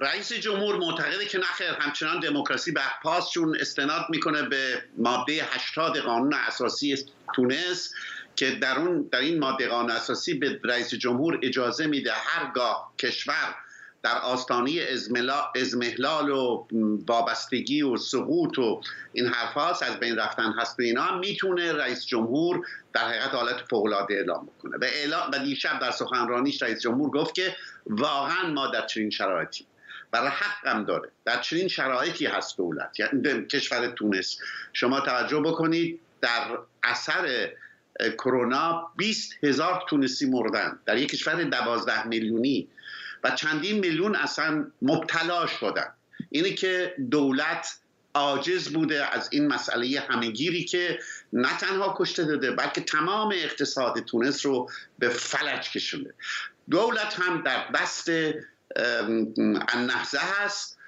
[0.00, 6.34] رئیس جمهور معتقده که نخیر همچنان دموکراسی برپاست چون استناد می‌کنه به ماده 80 قانون
[6.34, 7.94] اساسی تونس
[8.36, 13.54] که در اون در این ماده قانون اساسی به رئیس جمهور اجازه میده هرگاه کشور
[14.02, 14.80] در آستانه
[15.56, 16.66] ازمهلال و
[17.08, 18.80] وابستگی و سقوط و
[19.12, 24.14] این حرف از بین رفتن هست و اینا می‌تونه رئیس جمهور در حقیقت حالت فوقالعاده
[24.14, 27.56] اعلام کنه و, اعلام و دیشب در سخنرانیش رئیس جمهور گفت که
[27.86, 29.66] واقعا ما در چنین شرایطی
[30.10, 31.10] برای حقم داره.
[31.24, 33.00] در چنین شرایطی هست دولت.
[33.00, 34.38] یعنی کشور تونس.
[34.72, 37.50] شما توجه بکنید در اثر
[38.18, 40.78] کرونا 20 هزار تونسی مردن.
[40.86, 42.68] در یک کشور 12 میلیونی.
[43.24, 45.92] و چندین میلیون اصلا مبتلا شدن.
[46.30, 47.78] اینه که دولت
[48.14, 50.98] عاجز بوده از این مسئله همهگیری که
[51.32, 56.14] نه تنها کشته داده بلکه تمام اقتصاد تونس رو به فلج کشونده.
[56.70, 58.10] دولت هم در دست
[59.68, 60.78] النهزه هست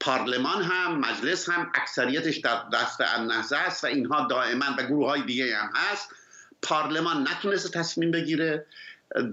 [0.00, 5.22] پارلمان هم مجلس هم اکثریتش در دست النهزه است و اینها دائما و گروه های
[5.22, 6.08] دیگه هم هست.
[6.62, 8.66] پارلمان نتونسته تصمیم بگیره.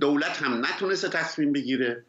[0.02, 2.04] دولت هم نتونسته تصمیم بگیره.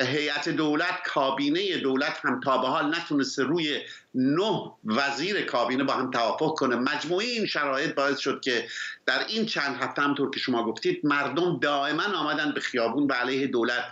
[0.00, 3.80] هیئت دولت کابینه دولت هم تا به حال نتونسته روی
[4.14, 6.76] نه وزیر کابینه با هم توافق کنه.
[6.76, 8.66] مجموعی این شرایط باعث شد که
[9.06, 13.46] در این چند هفته همطور که شما گفتید مردم دائما آمدن به خیابون به علیه
[13.46, 13.84] دولت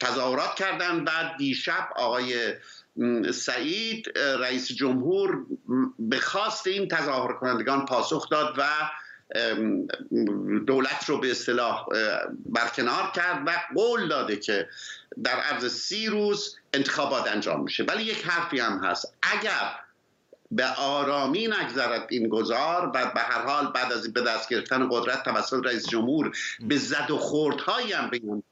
[0.00, 1.04] تظاهرات کردن.
[1.04, 2.54] بعد دیشب آقای
[3.32, 5.46] سعید رئیس جمهور
[5.98, 8.62] به خواست این تظاهر کنندگان پاسخ داد و
[10.66, 11.86] دولت رو به اصطلاح
[12.46, 14.68] برکنار کرد و قول داده که
[15.24, 17.84] در عرض سی روز انتخابات انجام میشه.
[17.84, 19.14] ولی یک حرفی هم هست.
[19.22, 19.70] اگر
[20.50, 25.22] به آرامی نگذرد این گذار و به هر حال بعد از به دست گرفتن قدرت
[25.22, 28.44] توسط رئیس جمهور به زد و خوردهایی هم بگیم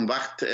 [0.00, 0.44] اون وقت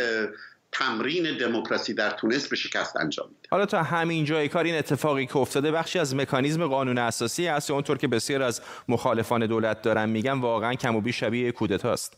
[0.72, 3.48] تمرین دموکراسی در تونس به شکست انجام میده.
[3.50, 7.70] حالا تا همین جای کار این اتفاقی که افتاده بخشی از مکانیزم قانون اساسی است
[7.70, 12.16] اونطور که بسیار از مخالفان دولت دارن میگن واقعا کم و بیش شبیه کودتاست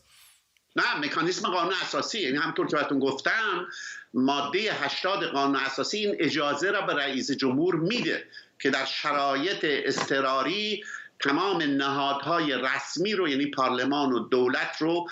[0.75, 2.19] نه مکانیزم قانون اساسی.
[2.19, 3.67] یعنی همطور که بهتون گفتم
[4.13, 8.23] ماده 80 قانون اساسی این اجازه را به رئیس جمهور میده
[8.61, 10.83] که در شرایط اضطراری
[11.19, 15.07] تمام نهادهای رسمی رو یعنی پارلمان و دولت رو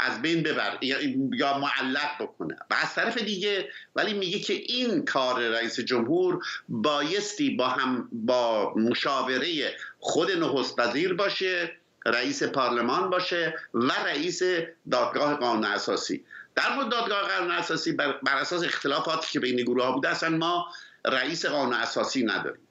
[0.00, 0.78] از بین ببر
[1.32, 2.56] یا معلق بکنه.
[2.70, 8.74] و از طرف دیگه ولی میگه که این کار رئیس جمهور بایستی با هم با
[8.74, 14.42] مشاوره خود نخست وزیر باشه رئیس پارلمان باشه و رئیس
[14.90, 16.24] دادگاه قانون اساسی.
[16.54, 20.66] در مورد دادگاه قانون اساسی بر, اساس اختلافاتی که بین گروه ها بوده اصلا ما
[21.04, 22.62] رئیس قانون اساسی نداریم.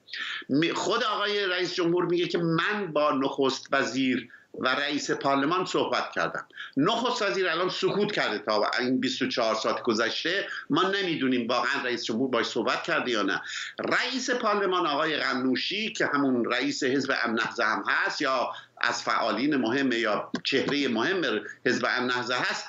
[0.74, 6.46] خود آقای رئیس جمهور میگه که من با نخست وزیر و رئیس پارلمان صحبت کردم
[6.76, 10.46] نخست وزیر الان سکوت کرده تا این 24 ساعت گذشته.
[10.70, 13.42] ما نمی‌دونیم واقعا رئیس جمهور باش صحبت کرده یا نه.
[13.78, 19.92] رئیس پارلمان آقای قنوشی که همون رئیس حزب امن هم هست یا از فعالین مهم
[19.92, 22.64] یا چهره مهم حزب امن هست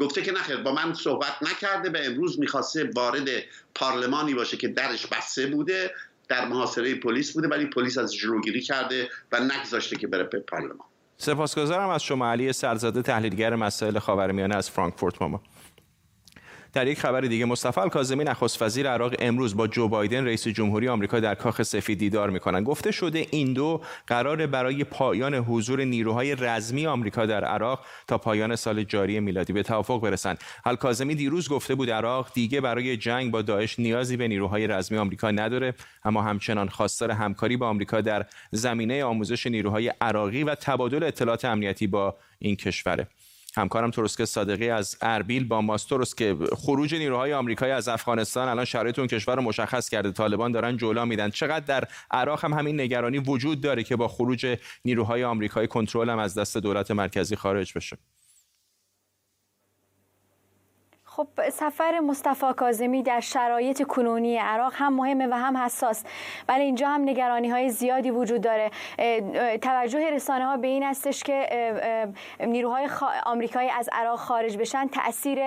[0.00, 1.90] گفته که نخیر با من صحبت نکرده.
[1.90, 3.28] و امروز می‌خواسته وارد
[3.74, 5.94] پارلمانی باشه که درش بسته بوده
[6.28, 10.89] در محاصره پلیس بوده ولی پلیس از جلوگیری کرده و نگذاشته که بره به پارلمان.
[11.22, 15.40] سپاسگزارم از شما علی سرزاده تحلیلگر مسائل خاورمیانه از فرانکفورت ماما.
[16.72, 20.88] در یک خبر دیگه مصطفی الکاظمی نخست وزیر عراق امروز با جو بایدن رئیس جمهوری
[20.88, 26.34] آمریکا در کاخ سفید دیدار می‌کنن گفته شده این دو قرار برای پایان حضور نیروهای
[26.34, 30.38] رزمی آمریکا در عراق تا پایان سال جاری میلادی به توافق برسند.
[30.64, 35.30] الکاظمی دیروز گفته بود عراق دیگه برای جنگ با داعش نیازی به نیروهای رزمی آمریکا
[35.30, 41.44] نداره اما همچنان خواستار همکاری با آمریکا در زمینه آموزش نیروهای عراقی و تبادل اطلاعات
[41.44, 43.06] امنیتی با این کشوره.
[43.56, 48.48] همکارم تروسک صادقی از اربیل با ماست که خروج نیروهای آمریکایی از افغانستان.
[48.48, 50.12] الان شرایط اون کشور رو مشخص کرده.
[50.12, 51.30] طالبان دارن جولا میدن.
[51.30, 56.18] چقدر در عراق هم همین نگرانی وجود داره که با خروج نیروهای آمریکایی کنترل هم
[56.18, 57.98] از دست دولت مرکزی خارج بشه؟
[61.20, 66.04] خب سفر مصطفی کاظمی در شرایط کنونی عراق هم مهمه و هم حساس.
[66.48, 68.70] ولی اینجا هم نگرانی های زیادی وجود داره.
[69.62, 71.48] توجه رسانه ها به این استش که
[72.40, 72.88] نیروهای
[73.26, 75.38] آمریکایی از عراق خارج بشن تاثیر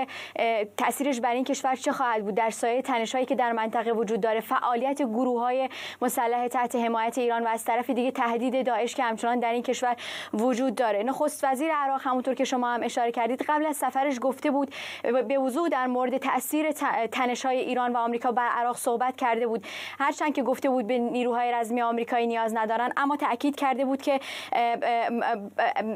[0.78, 4.22] تاثیرش بر این کشور چه خواهد بود؟ در سایه تنش هایی که در منطقه وجود
[4.22, 5.70] داره فعالیت گروه های
[6.02, 9.96] مسلح تحت حمایت ایران و از طرف دیگه تهدید داعش که همچنان در این کشور
[10.34, 11.04] وجود داره.
[11.04, 14.76] نخست وزیر عراق همونطور که شما هم اشاره کردید قبل از سفرش گفته بود
[15.28, 16.66] به وضوح در مورد تاثیر
[17.46, 19.66] های ایران و آمریکا بر عراق صحبت کرده بود.
[20.00, 24.20] هرچند که گفته بود به نیروهای رزمی آمریکایی نیاز ندارن اما تاکید کرده بود که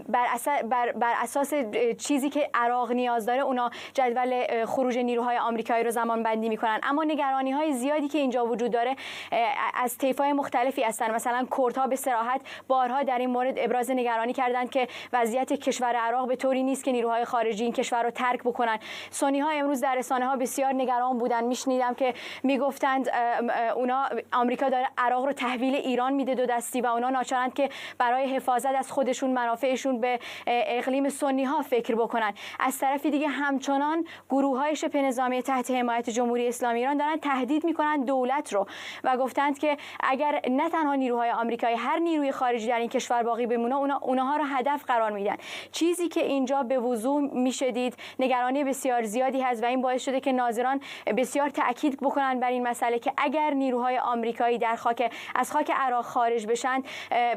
[0.09, 0.27] بر,
[0.63, 1.53] بر, بر اساس
[1.97, 6.79] چیزی که عراق نیاز داره اونا جدول خروج نیروهای آمریکایی رو زمان بندی می‌کنن.
[6.83, 8.95] اما نگرانی های زیادی که اینجا وجود داره
[9.73, 11.15] از طیف های مختلفی هستن.
[11.15, 16.27] مثلا کردها به صراحت بارها در این مورد ابراز نگرانی کردند که وضعیت کشور عراق
[16.27, 18.79] به طوری نیست که نیروهای خارجی این کشور رو ترک بکنن.
[19.09, 21.43] سنی ها امروز در رسانه ها بسیار نگران بودن.
[21.43, 23.09] میشنیدم که می‌گفتند
[23.75, 28.35] اونا آمریکا داره عراق رو تحویل ایران میده دو دستی و اونا ناچارند که برای
[28.35, 32.33] حفاظت از خودشون منافعشون به اقلیم سنی ها فکر بکنن.
[32.59, 37.65] از طرف دیگه همچنان گروه های شبه نظامی تحت حمایت جمهوری اسلامی ایران دارن تهدید
[37.65, 38.67] می‌کنن دولت رو
[39.03, 43.45] و گفتند که اگر نه تنها نیروهای آمریکایی هر نیروی خارجی در این کشور باقی
[43.45, 45.35] بمونه اونا اونها رو هدف قرار میدن.
[45.71, 50.31] چیزی که اینجا به وضوح می‌شدید نگرانی بسیار زیادی هست و این باعث شده که
[50.31, 50.81] ناظران
[51.17, 56.05] بسیار تاکید بکنن بر این مسئله که اگر نیروهای آمریکایی در خاک از خاک عراق
[56.05, 56.83] خارج بشن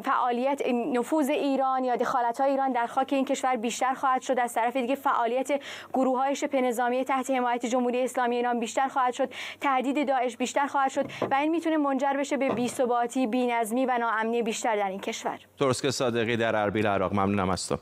[0.03, 4.39] فعالیت نفوذ ایران یا دخالت های ایران در خاک این کشور بیشتر خواهد شد.
[4.39, 5.61] از طرف دیگه فعالیت
[5.93, 9.33] گروه های شبه نظامی تحت حمایت جمهوری اسلامی ایران بیشتر خواهد شد.
[9.61, 14.43] تهدید داعش بیشتر خواهد شد و این می‌تونه منجر بشه به بی‌ثباتی بی‌نظمی و ناامنی
[14.43, 15.39] بیشتر در این کشور.
[15.59, 17.77] درست که صادقی در اربیل عراق ممنونم از تو.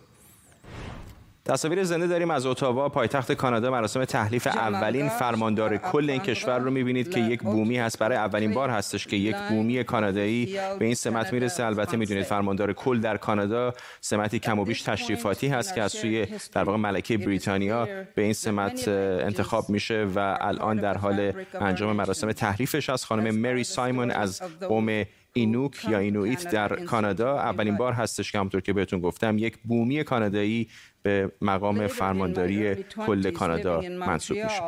[1.49, 6.71] تصاویر زنده داریم از اتاوا پایتخت کانادا مراسم تحلیف اولین فرماندار کل این کشور رو
[6.71, 7.99] می‌بینید که یک بومی هست.
[7.99, 11.65] برای اولین بار هستش که یک بومی کانادایی به این سمت می‌رسه.
[11.65, 16.27] البته می‌دونید فرماندار کل در کانادا سمتی کم و بیش تشریفاتی هست که از سوی
[16.53, 22.33] در واقع ملکه بریتانیا به این سمت انتخاب میشه و الان در حال انجام مراسم
[22.33, 25.05] تحریفش از خانم مری سایمون از قوم
[25.39, 27.39] اینوک یا اینویت در کانادا.
[27.39, 30.69] اولین بار هستش که همونطور که بهتون گفتم یک بومی کانادایی
[31.03, 34.61] به مقام فرمانداری کل کانادا منصوب میشه.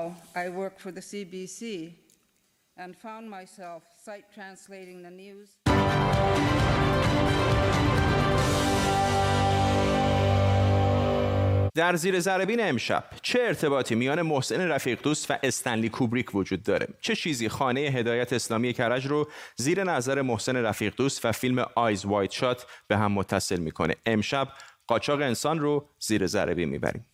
[11.81, 16.89] در زیر زربین امشب چه ارتباطی میان محسن رفیق دوست و استنلی کوبریک وجود داره؟
[17.01, 22.05] چه چیزی خانه هدایت اسلامی کرج رو زیر نظر محسن رفیق دوست و فیلم آیز
[22.05, 24.49] وایت شات به هم متصل می‌کنه؟ امشب
[24.87, 27.07] قاچاق انسان رو زیر ذره می‌بریم.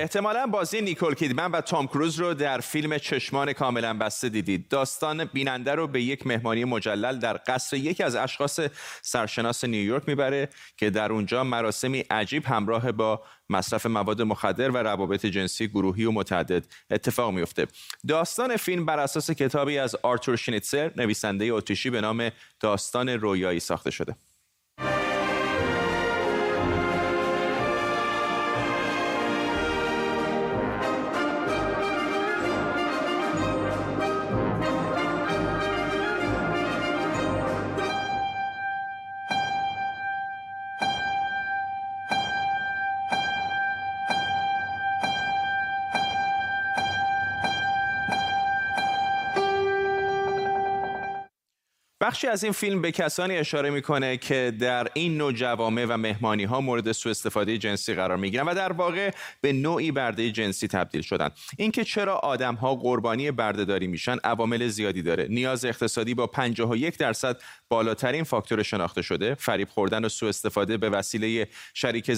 [0.00, 4.68] احتمالا بازی نیکول کیدمن و تام کروز رو در فیلم چشمان کاملا بسته دیدید.
[4.68, 8.60] داستان بیننده رو به یک مهمانی مجلل در قصر یکی از اشخاص
[9.02, 15.26] سرشناس نیویورک می‌بره که در اونجا مراسمی عجیب همراه با مصرف مواد مخدر و روابط
[15.26, 17.66] جنسی گروهی و متعدد اتفاق میفته
[18.08, 23.90] داستان فیلم بر اساس کتابی از آرتور شنیتسر نویسنده اتریشی به نام داستان رویایی ساخته
[23.90, 24.16] شده.
[52.10, 56.44] بخشی از این فیلم به کسانی اشاره می‌کنه که در این نوع جوامع و مهمانی
[56.44, 61.02] ها مورد سوء استفاده جنسی قرار می‌گیرن و در واقع به نوعی برده جنسی تبدیل
[61.02, 61.30] شدن.
[61.58, 65.26] اینکه چرا آدم ها قربانی بردهداری میشن عوامل زیادی داره.
[65.30, 70.90] نیاز اقتصادی با 51 درصد بالاترین فاکتور شناخته شده فریب خوردن و سوء استفاده به
[70.90, 72.12] وسیله شریک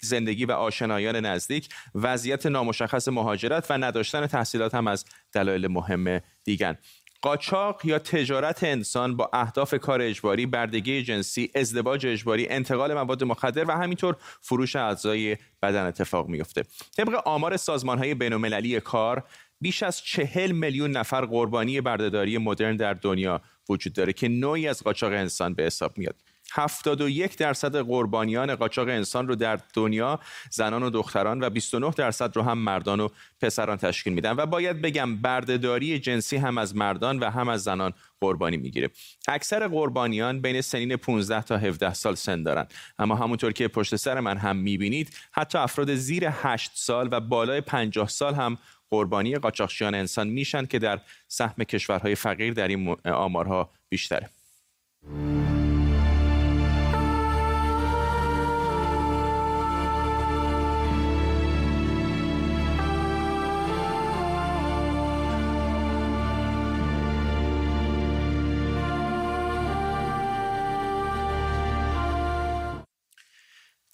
[0.00, 6.78] زندگی و آشنایان نزدیک وضعیت نامشخص مهاجرت و نداشتن تحصیلات هم از دلایل مهم دیگن.
[7.22, 13.64] قاچاق یا تجارت انسان با اهداف کار اجباری، بردگی جنسی، ازدواج اجباری، انتقال مواد مخدر
[13.64, 16.64] و همینطور فروش اعضای بدن اتفاق میفته.
[16.96, 19.24] طبق آمار سازمان های بین کار
[19.60, 24.82] بیش از چهل میلیون نفر قربانی بردهداری مدرن در دنیا وجود داره که نوعی از
[24.82, 26.16] قاچاق انسان به حساب میاد.
[26.52, 32.42] 71 درصد قربانیان قاچاق انسان رو در دنیا زنان و دختران و 29 درصد رو
[32.42, 33.08] هم مردان و
[33.40, 34.32] پسران تشکیل میدن.
[34.36, 38.90] و باید بگم بردهداری جنسی هم از مردان و هم از زنان قربانی می‌گیره.
[39.28, 42.66] اکثر قربانیان بین سنین 15 تا 17 سال سن دارن.
[42.98, 47.60] اما همونطور که پشت سر من هم می‌بینید حتی افراد زیر 8 سال و بالای
[47.60, 48.58] 50 سال هم
[48.90, 54.30] قربانی قاچاقچیان انسان میشن که در سهم کشورهای فقیر در این آمارها بیشتره.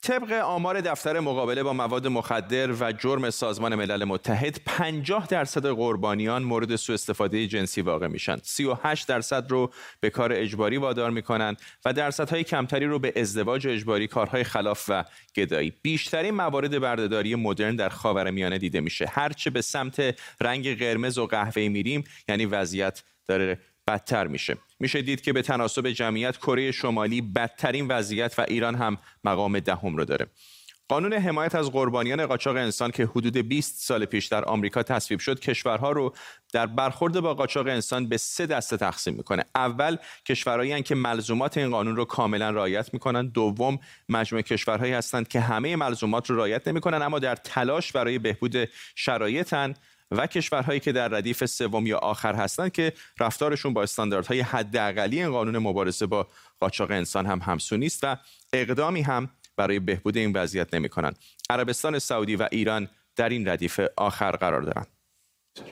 [0.03, 6.43] طبق آمار دفتر مقابله با مواد مخدر و جرم سازمان ملل متحد 50 درصد قربانیان
[6.43, 8.37] مورد سوء استفاده جنسی واقع میشن.
[8.43, 14.07] 38 درصد رو به کار اجباری وادار می‌کنن و درصدهای کمتری رو به ازدواج اجباری
[14.07, 15.05] کارهای خلاف و
[15.37, 15.73] گدایی.
[15.83, 19.07] بیشترین موارد بردهداری مدرن در خاورمیانه دیده میشه.
[19.07, 24.57] هرچه به سمت رنگ قرمز و قهوه‌ای میریم یعنی وضعیت داره بدتر میشه.
[24.81, 29.97] میشه دید که به تناسب جمعیت کره شمالی بدترین وضعیت و ایران هم مقام دهم
[29.97, 30.27] رو داره.
[30.89, 35.41] قانون حمایت از قربانیان قاچاق انسان که حدود 20 سال پیش در آمریکا تصویب شد
[35.41, 36.15] کشورها رو
[36.53, 39.45] در برخورد با قاچاق انسان به سه دسته تقسیم می‌کنه.
[39.55, 45.41] اول کشورهایی که ملزومات این قانون رو کاملا رعایت می‌کنن دوم مجموعه کشورهایی هستند که
[45.41, 49.75] همه ملزومات رو رعایت نمی‌کنن اما در تلاش برای بهبود شرایطن.
[50.17, 55.31] و کشورهایی که در ردیف سوم یا آخر هستند که رفتارشون با استانداردهای حداقلی این
[55.31, 56.27] قانون مبارزه با
[56.61, 58.17] قاچاق انسان هم همسو نیست و
[58.53, 61.19] اقدامی هم برای بهبود این وضعیت نمی کنند.
[61.51, 64.87] عربستان سعودی و ایران در این ردیف آخر قرار دارند.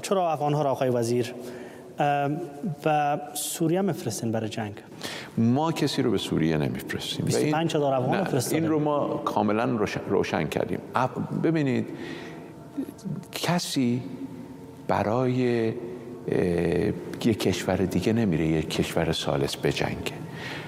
[0.02, 1.34] چرا افغانها را آقای وزیر؟
[2.84, 4.74] و سوریه میفرستین برای جنگ؟
[5.38, 7.24] ما کسی رو به سوریه نمیفرستیم.
[7.24, 10.80] 25 هزار افغان این رو ما کاملا روشن, روشن کردیم.
[11.42, 11.88] ببینید
[13.32, 14.02] کسی
[14.90, 15.72] برای
[17.24, 20.12] یک کشور دیگه نمیره یک کشور سالس بجنگه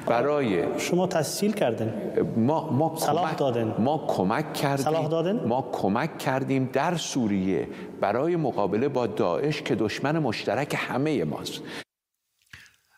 [0.07, 1.93] برای شما تسهیل کردین
[2.37, 3.75] ما ما صلاح کمک دادن.
[3.79, 7.69] ما کمک کردیم صلاح دادن؟ ما کمک کردیم در سوریه
[8.01, 11.63] برای مقابله با داعش که دشمن مشترک همه ماست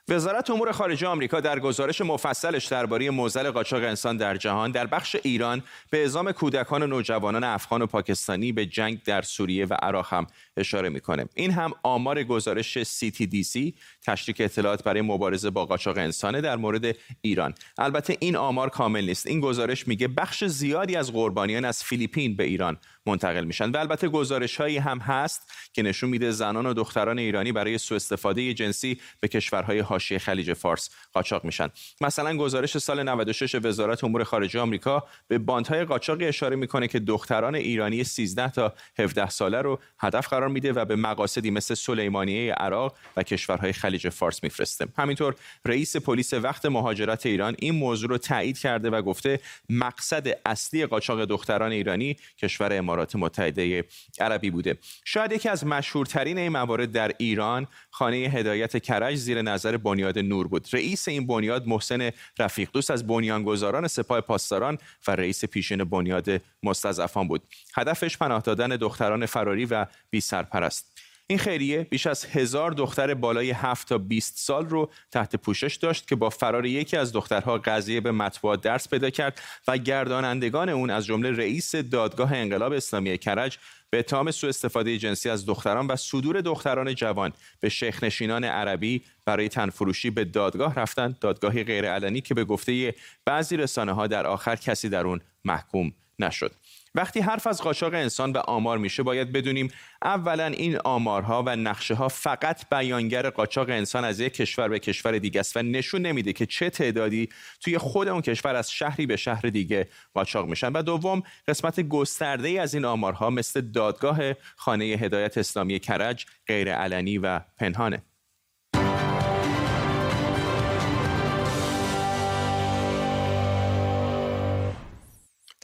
[0.08, 5.16] وزارت امور خارجه آمریکا در گزارش مفصلش درباره موزل قاچاق انسان در جهان در بخش
[5.22, 10.06] ایران به اعزام کودکان و نوجوانان افغان و پاکستانی به جنگ در سوریه و عراق
[10.14, 10.26] هم
[10.56, 11.26] اشاره می‌کنه.
[11.34, 13.72] این هم آمار گزارش CTDC
[14.06, 17.54] تشریک اطلاعات برای مبارزه با قاچاق انسانه در مورد ایران.
[17.78, 19.26] البته این آمار کامل نیست.
[19.26, 22.76] این گزارش میگه بخش زیادی از قربانیان از فیلیپین به ایران
[23.06, 23.70] منتقل میشن.
[23.70, 27.96] و البته گزارش هایی هم هست که نشون میده زنان و دختران ایرانی برای سوء
[27.96, 31.68] استفاده جنسی به کشورهای حاشیه خلیج فارس قاچاق میشن.
[32.00, 37.54] مثلا گزارش سال 96 وزارت امور خارجه آمریکا به باندهای قاچاقی اشاره می‌کنه که دختران
[37.54, 42.96] ایرانی 13 تا 17 ساله رو هدف قرار میده و به مقاصدی مثل سلیمانیه عراق
[43.16, 44.86] و کشورهای خلیج فارس میفرسته.
[44.98, 45.34] همینطور
[45.64, 51.24] رئیس پلیس وقت مهاجرت ایران این موضوع رو تایید کرده و گفته مقصد اصلی قاچاق
[51.24, 53.84] دختران ایرانی کشور امارات متحده
[54.20, 54.78] عربی بوده.
[55.04, 60.48] شاید یکی از مشهورترین این موارد در ایران خانه هدایت کرج زیر نظر بنیاد نور
[60.48, 60.68] بود.
[60.72, 66.28] رئیس این بنیاد محسن رفیق دوست از بنیانگذاران سپاه پاسداران و رئیس پیشین بنیاد
[66.62, 67.42] مستضعفان بود.
[67.74, 70.94] هدفش پناه دادن دختران فراری و بی سرپرست
[71.26, 76.08] این خیریه بیش از هزار دختر بالای 7 تا 20 سال رو تحت پوشش داشت
[76.08, 80.90] که با فرار یکی از دخترها قضیه به مطبوعات درس پیدا کرد و گردانندگان اون
[80.90, 83.58] از جمله رئیس دادگاه انقلاب اسلامی کرج
[83.90, 89.02] به اتهام سوء استفاده جنسی از دختران و صدور دختران جوان به شیخ نشینان عربی
[89.24, 92.94] برای تنفروشی به دادگاه رفتن دادگاهی غیرعلنی که به گفته
[93.24, 96.52] بعضی رسانه ها در آخر کسی در اون محکوم نشد.
[96.94, 99.68] وقتی حرف از قاچاق انسان و آمار میشه باید بدونیم
[100.02, 105.18] اولا این آمارها و نقشه ها فقط بیانگر قاچاق انسان از یک کشور به کشور
[105.18, 107.28] دیگه است و نشون نمیده که چه تعدادی
[107.60, 110.72] توی خود اون کشور از شهری به شهر دیگه قاچاق میشن.
[110.72, 114.18] و دوم قسمت گسترده ای از این آمارها مثل دادگاه
[114.56, 118.02] خانه هدایت اسلامی کرج غیر علنی و پنهانه.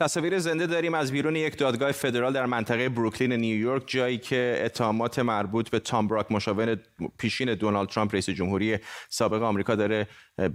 [0.00, 5.18] تصاویر زنده داریم از بیرون یک دادگاه فدرال در منطقه بروکلین نیویورک جایی که اتهامات
[5.18, 6.78] مربوط به تام براک مشاور
[7.18, 8.78] پیشین دونالد ترامپ رئیس جمهوری
[9.08, 10.06] سابق آمریکا داره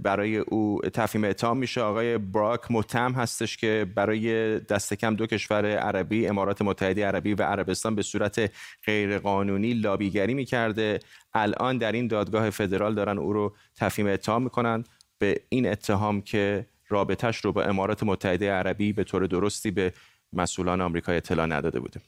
[0.02, 1.80] برای او تفهیم اتهام میشه.
[1.80, 7.42] آقای براک متهم هستش که برای دست کم دو کشور عربی امارات متحده عربی و
[7.42, 8.50] عربستان به صورت
[8.86, 10.98] غیرقانونی لابیگری می‌کرده.
[11.34, 14.84] الان در این دادگاه فدرال دارن او رو تفهیم اتهام می‌کنن.
[15.18, 19.92] به این اتهام که رابطش رو با امارات متحده عربی به طور درستی به
[20.32, 22.00] مسئولان آمریکا اطلاع نداده بوده.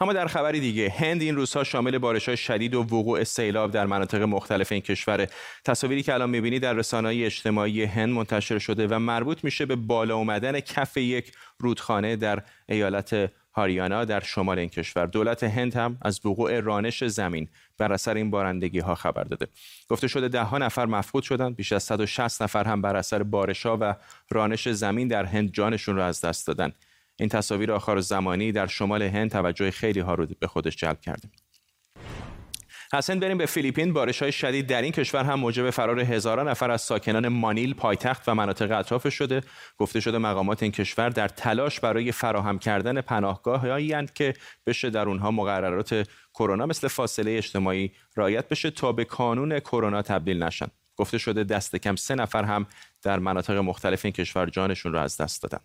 [0.00, 3.86] اما در خبری دیگه هند این روزها شامل بارش های شدید و وقوع سیلاب در
[3.86, 5.26] مناطق مختلف این کشور.
[5.64, 10.16] تصاویری که الان می‌بینی در رسانه‌های اجتماعی هند منتشر شده و مربوط میشه به بالا
[10.16, 15.06] اومدن کف یک رودخانه در ایالت هاریانا در شمال این کشور.
[15.06, 17.48] دولت هند هم از وقوع رانش زمین
[17.78, 19.46] بر اثر این بارندگی ها خبر داده.
[19.88, 23.66] گفته شده ده ها نفر مفقود شدند بیش از 160 نفر هم بر اثر بارش
[23.66, 23.94] ها و
[24.30, 26.72] رانش زمین در هند جانشون را از دست دادن
[27.16, 31.28] این تصاویر آخر زمانی در شمال هند توجه خیلی ها رو به خودش جلب کرده
[32.94, 33.92] حسن بریم به فیلیپین.
[33.92, 38.28] بارش های شدید در این کشور هم موجب فرار هزاران نفر از ساکنان مانیل پایتخت
[38.28, 39.40] و مناطق اطراف شده.
[39.78, 44.34] گفته شده مقامات این کشور در تلاش برای فراهم کردن پناهگاهی که
[44.66, 50.42] بشه در اونها مقررات کرونا مثل فاصله اجتماعی رعایت بشه تا به کانون کرونا تبدیل
[50.42, 50.66] نشن.
[50.96, 52.66] گفته شده دست کم سه نفر هم
[53.02, 55.60] در مناطق مختلف این کشور جانشون را از دست دادن.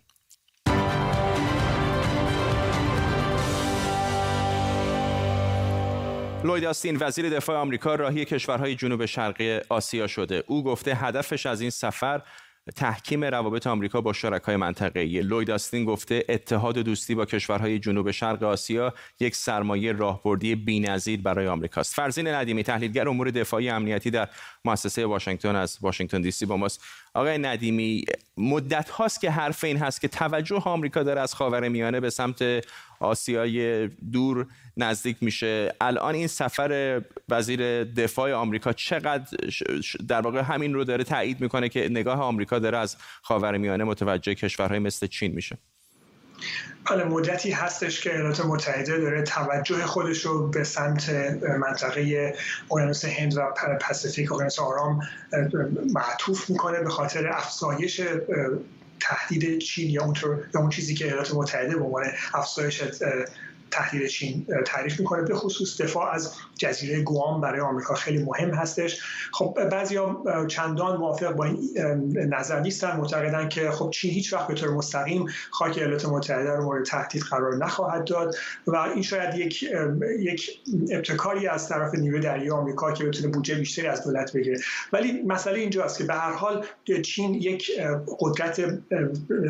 [6.44, 10.44] لوید آستین وزیر دفاع آمریکا راهی کشورهای جنوب شرقی آسیا شده.
[10.46, 12.22] او گفته هدفش از این سفر
[12.76, 15.22] تحکیم روابط آمریکا با شرکای منطقه‌ای.
[15.22, 21.20] لوید آستین گفته اتحاد و دوستی با کشورهای جنوب شرق آسیا یک سرمایه راهبردی بی‌نظیر
[21.20, 24.28] برای آمریکاست فرزین ندیمی تحلیلگر امور دفاعی امنیتی در
[24.64, 26.84] مؤسسه واشنگتن از واشنگتن دی سی با ماست.
[27.14, 28.04] آقای ندیمی
[28.36, 32.42] مدت هاست که حرف این هست که توجه آمریکا داره از خاورمیانه به سمت
[33.00, 34.46] آسیای دور
[34.76, 35.74] نزدیک میشه.
[35.80, 39.24] الان این سفر وزیر دفاع آمریکا چقدر
[40.08, 44.78] در واقع همین رو داره تایید می‌کنه که نگاه آمریکا داره از خاورمیانه متوجه کشورهای
[44.78, 45.58] مثل چین میشه.
[46.90, 51.10] بله مدتی هستش که ایالات متحده داره توجه خودش رو به سمت
[51.60, 52.34] منطقه
[52.70, 55.00] اقیانوس هند و پاسیفیک اقیانوس آرام
[55.92, 58.00] معطوف می‌کنه به خاطر افزایش
[59.00, 62.82] تهدید چین یا اونطور یا اون چیزی که ایالات متحده به عنوان افزایش
[63.70, 69.00] تهدید چین تعریف می‌کنه به خصوص دفاع از جزیره گوام برای آمریکا خیلی مهم هستش.
[69.32, 71.58] خب بعضیا چندان موافق با این
[72.14, 72.96] نظر نیستن.
[72.96, 77.22] معتقدن که خب چین هیچ وقت به طور مستقیم خاک ایالات متحده رو مورد تهدید
[77.22, 78.34] قرار نخواهد داد
[78.66, 79.62] و این شاید یک
[80.18, 80.60] یک
[80.90, 84.60] ابتکاری از طرف نیروی دریایی آمریکا که بتونه بودجه بیشتری از دولت بگیره.
[84.92, 86.66] ولی مسئله اینجاست که به هر حال
[87.04, 87.70] چین یک
[88.20, 88.60] قدرت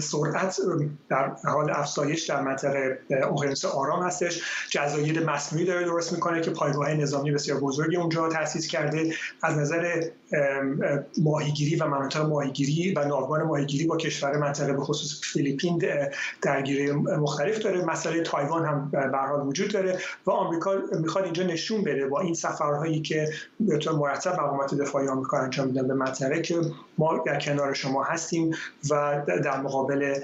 [0.00, 0.60] سرعت
[1.08, 4.42] در حال افزایش در منطقه اقیانوس آرام هستش.
[4.70, 9.14] جزایر مصنوعی داره درست می‌کنه که پایگاه نظامی بسیار بزرگی اونجا تاسیس کرده.
[9.42, 10.02] از نظر
[11.22, 15.82] ماهیگیری و مناطق ماهیگیری و ناوگان ماهیگیری با کشور منطقه به خصوص فیلیپین
[16.42, 17.84] درگیری مختلف داره.
[17.84, 22.34] مسئله تایوان هم به حال وجود داره و آمریکا می‌خواد اینجا نشون بده با این
[22.34, 23.28] سفرهایی که
[23.60, 26.60] به طور مرتب مقامات دفاعی آمریکا انجام میدن به منطقه که
[26.98, 28.54] ما در کنار شما هستیم
[28.90, 30.14] و در مقابل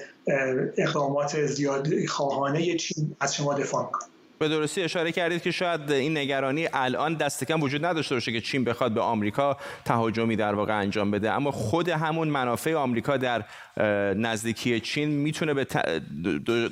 [0.76, 4.08] اقدامات زیاد خواهانه چین از شما دفاع می‌کنیم
[4.38, 8.40] به درستی اشاره کردید که شاید این نگرانی الان دست کم وجود نداشته باشه که
[8.40, 11.32] چین بخواد به آمریکا تهاجمی در واقع انجام بده.
[11.32, 13.44] اما خود همون منافع آمریکا در
[14.16, 15.66] نزدیکی چین می‌تونه به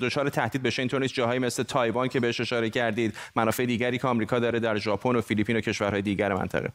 [0.02, 0.82] دچار تهدید بشه.
[0.82, 4.76] اینطور نیست جاهایی مثل تایوان که بهش اشاره کردید منافع دیگری که آمریکا داره در
[4.76, 6.68] ژاپن و فیلیپین و کشورهای دیگر منطقه.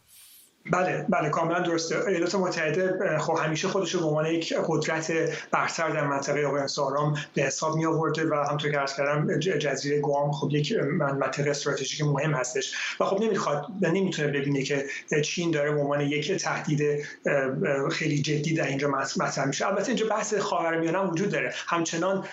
[0.72, 2.08] بله بله کاملا درسته.
[2.08, 5.12] ایالات متحده خب همیشه خودش رو به عنوان یک قدرت
[5.52, 10.00] برتر در منطقه اقیانوس آرام به حساب می آورده و همونطور که عرض کردم جزیره
[10.00, 12.74] گوام خب یک منطقه استراتژیک مهم هستش.
[13.00, 14.86] و خب نمی‌خواد و نمی‌تونه ببینه که
[15.26, 17.06] چین داره به عنوان یک تهدید
[17.92, 19.68] خیلی جدی در اینجا مطرح میشه.
[19.68, 21.54] البته اینجا بحث خاورمیانه وجود داره.
[21.68, 22.24] همچنان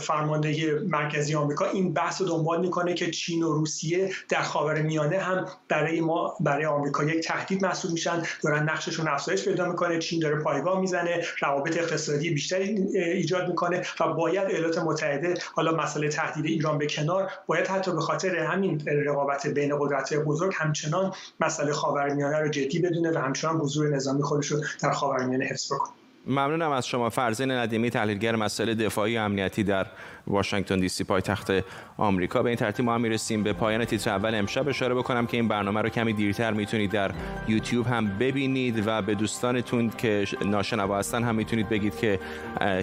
[0.00, 5.46] فرماندهی مرکزی آمریکا این بحث رو دنبال می‌کنه که چین و روسیه در خاورمیانه هم
[5.68, 10.36] برای ما برای آمریکا یک تهدید محسوب میشن دارن نقششون افزایش پیدا می‌کنه چین داره
[10.36, 12.64] پایگاه می‌زنه روابط اقتصادی بیشتری
[12.94, 18.00] ایجاد می‌کنه و باید ایالات متحده حالا مسئله تهدید ایران به کنار باید حتی به
[18.00, 23.88] خاطر همین رقابت بین قدرت بزرگ همچنان مسئله خاورمیانه رو جدی بدونه و همچنان حضور
[23.88, 26.07] نظامی خودش رو در خاورمیانه حفظ بکنه.
[26.28, 27.10] ممنونم از شما.
[27.10, 29.86] فرزین ندیمی تحلیلگر مسائل دفاعی امنیتی در
[30.26, 31.50] واشنگتن دی سی پایتخت
[31.96, 32.42] آمریکا.
[32.42, 34.34] به این ترتیب ما هم می‌رسیم به پایان تیتر اول.
[34.34, 37.10] امشب اشاره بکنم که این برنامه رو کمی دیرتر می‌تونید در
[37.48, 42.20] یوتیوب هم ببینید و به دوستانتون که ناشنوا هستن هم می‌تونید بگید که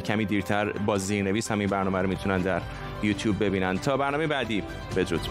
[0.06, 2.62] کمی دیرتر با زیرنویس هم این برنامه رو می‌تونن در
[3.04, 3.78] یوتیوب ببینن.
[3.78, 4.64] تا برنامه بعدی
[4.96, 5.22] بدرود.